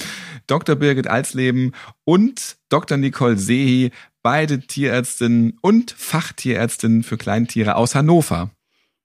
Dr. 0.48 0.74
Birgit 0.74 1.06
Alsleben 1.06 1.72
und 2.02 2.56
Dr. 2.70 2.98
Nicole 2.98 3.38
Sehi, 3.38 3.92
beide 4.22 4.58
Tierärztinnen 4.58 5.56
und 5.60 5.92
Fachtierärztinnen 5.92 7.04
für 7.04 7.16
Kleintiere 7.16 7.76
aus 7.76 7.94
Hannover. 7.94 8.50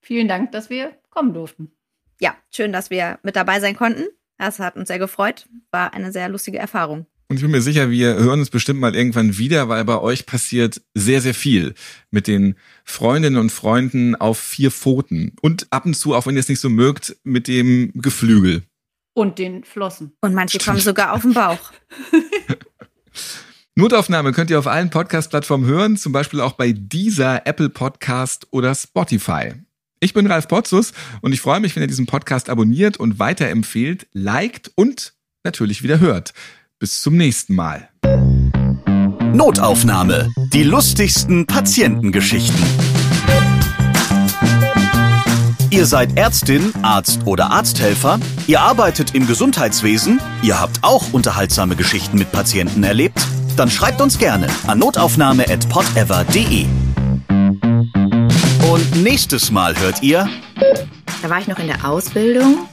Vielen 0.01 0.27
Dank, 0.27 0.53
dass 0.53 0.71
wir 0.71 0.97
kommen 1.11 1.35
durften. 1.35 1.71
Ja, 2.19 2.35
schön, 2.49 2.73
dass 2.73 2.89
wir 2.89 3.19
mit 3.21 3.35
dabei 3.35 3.59
sein 3.59 3.75
konnten. 3.75 4.05
Das 4.39 4.57
hat 4.57 4.75
uns 4.75 4.87
sehr 4.87 4.97
gefreut. 4.97 5.47
War 5.69 5.93
eine 5.93 6.11
sehr 6.11 6.29
lustige 6.29 6.57
Erfahrung. 6.57 7.05
Und 7.31 7.35
ich 7.35 7.43
bin 7.43 7.51
mir 7.51 7.61
sicher, 7.61 7.91
wir 7.91 8.15
hören 8.15 8.39
uns 8.39 8.49
bestimmt 8.49 8.79
mal 8.79 8.95
irgendwann 8.95 9.37
wieder, 9.37 9.69
weil 9.69 9.85
bei 9.85 9.99
euch 9.99 10.25
passiert 10.25 10.81
sehr, 10.95 11.21
sehr 11.21 11.35
viel 11.35 11.75
mit 12.09 12.25
den 12.25 12.55
Freundinnen 12.83 13.37
und 13.37 13.51
Freunden 13.51 14.15
auf 14.15 14.39
vier 14.39 14.71
Pfoten. 14.71 15.35
Und 15.39 15.67
ab 15.69 15.85
und 15.85 15.93
zu, 15.93 16.15
auch 16.15 16.25
wenn 16.25 16.33
ihr 16.33 16.39
es 16.39 16.49
nicht 16.49 16.59
so 16.59 16.69
mögt, 16.69 17.15
mit 17.23 17.47
dem 17.47 17.91
Geflügel. 17.93 18.63
Und 19.13 19.37
den 19.37 19.63
Flossen. 19.63 20.13
Und 20.21 20.33
manche 20.33 20.57
kommen 20.57 20.79
sogar 20.79 21.13
auf 21.13 21.21
den 21.21 21.33
Bauch. 21.33 21.71
Notaufnahme 23.75 24.31
könnt 24.31 24.49
ihr 24.49 24.57
auf 24.57 24.67
allen 24.67 24.89
Podcast-Plattformen 24.89 25.67
hören, 25.67 25.97
zum 25.97 26.11
Beispiel 26.11 26.41
auch 26.41 26.53
bei 26.53 26.71
dieser 26.71 27.45
Apple 27.45 27.69
Podcast 27.69 28.47
oder 28.49 28.73
Spotify. 28.73 29.53
Ich 29.99 30.15
bin 30.15 30.25
Ralf 30.25 30.47
Potzus 30.47 30.93
und 31.21 31.33
ich 31.33 31.41
freue 31.41 31.59
mich, 31.59 31.75
wenn 31.75 31.83
ihr 31.83 31.87
diesen 31.87 32.07
Podcast 32.07 32.49
abonniert 32.49 32.97
und 32.97 33.19
weiterempfehlt, 33.19 34.07
liked 34.13 34.71
und 34.73 35.13
natürlich 35.43 35.83
wieder 35.83 35.99
hört. 35.99 36.33
Bis 36.81 37.01
zum 37.01 37.17
nächsten 37.17 37.55
Mal. 37.55 37.89
Notaufnahme. 39.33 40.31
Die 40.53 40.63
lustigsten 40.63 41.45
Patientengeschichten. 41.45 42.57
Ihr 45.71 45.85
seid 45.85 46.17
Ärztin, 46.17 46.71
Arzt 46.81 47.19
oder 47.25 47.51
Arzthelfer, 47.51 48.17
ihr 48.47 48.61
arbeitet 48.61 49.13
im 49.13 49.27
Gesundheitswesen, 49.27 50.21
ihr 50.41 50.57
habt 50.61 50.81
auch 50.81 51.11
unterhaltsame 51.11 51.75
Geschichten 51.75 52.17
mit 52.17 52.31
Patienten 52.31 52.83
erlebt, 52.83 53.27
dann 53.57 53.69
schreibt 53.69 53.99
uns 53.99 54.17
gerne 54.17 54.47
an 54.65 54.79
notaufnahme.podever.de. 54.79 56.65
Und 58.71 59.03
nächstes 59.03 59.51
Mal 59.51 59.77
hört 59.77 60.01
ihr. 60.01 60.29
Da 61.21 61.29
war 61.29 61.39
ich 61.39 61.47
noch 61.47 61.59
in 61.59 61.67
der 61.67 61.85
Ausbildung 61.85 62.69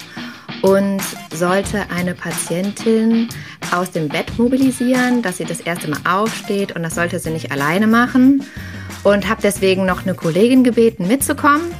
und 0.63 1.03
sollte 1.33 1.91
eine 1.91 2.15
Patientin 2.15 3.29
aus 3.73 3.91
dem 3.91 4.09
Bett 4.09 4.39
mobilisieren, 4.39 5.23
dass 5.23 5.39
sie 5.39 5.45
das 5.45 5.61
erste 5.61 5.89
Mal 5.89 6.01
aufsteht 6.09 6.75
und 6.75 6.83
das 6.83 6.95
sollte 6.95 7.19
sie 7.19 7.31
nicht 7.31 7.53
alleine 7.53 7.87
machen. 7.87 8.45
Und 9.03 9.29
habe 9.29 9.41
deswegen 9.43 9.87
noch 9.87 10.03
eine 10.03 10.15
Kollegin 10.15 10.65
gebeten, 10.65 11.07
mitzukommen. 11.07 11.73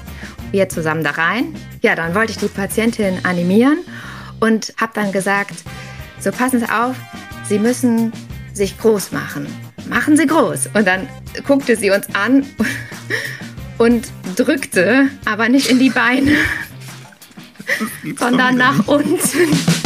Wir 0.53 0.69
zusammen 0.69 1.03
da 1.03 1.11
rein. 1.11 1.55
Ja, 1.83 1.95
dann 1.95 2.15
wollte 2.15 2.33
ich 2.33 2.39
die 2.39 2.47
Patientin 2.47 3.19
animieren 3.25 3.79
und 4.41 4.73
habe 4.81 4.93
dann 4.95 5.13
gesagt, 5.13 5.55
so 6.21 6.31
passen 6.31 6.61
Sie 6.61 6.69
auf, 6.69 6.97
Sie 7.49 7.59
müssen 7.59 8.13
sich 8.53 8.79
groß 8.79 9.13
machen. 9.13 9.47
Machen 9.89 10.17
Sie 10.17 10.27
groß. 10.27 10.71
Und 10.75 10.87
dann 10.87 11.09
guckte 11.47 11.77
sie 11.77 11.91
uns 11.91 12.07
an 12.15 12.45
und 13.79 14.09
drückte, 14.37 15.09
aber 15.25 15.49
nicht 15.49 15.71
in 15.71 15.79
die 15.79 15.91
Beine, 15.91 16.33
sondern 18.19 18.57
nach 18.57 18.87
unten. 18.87 19.86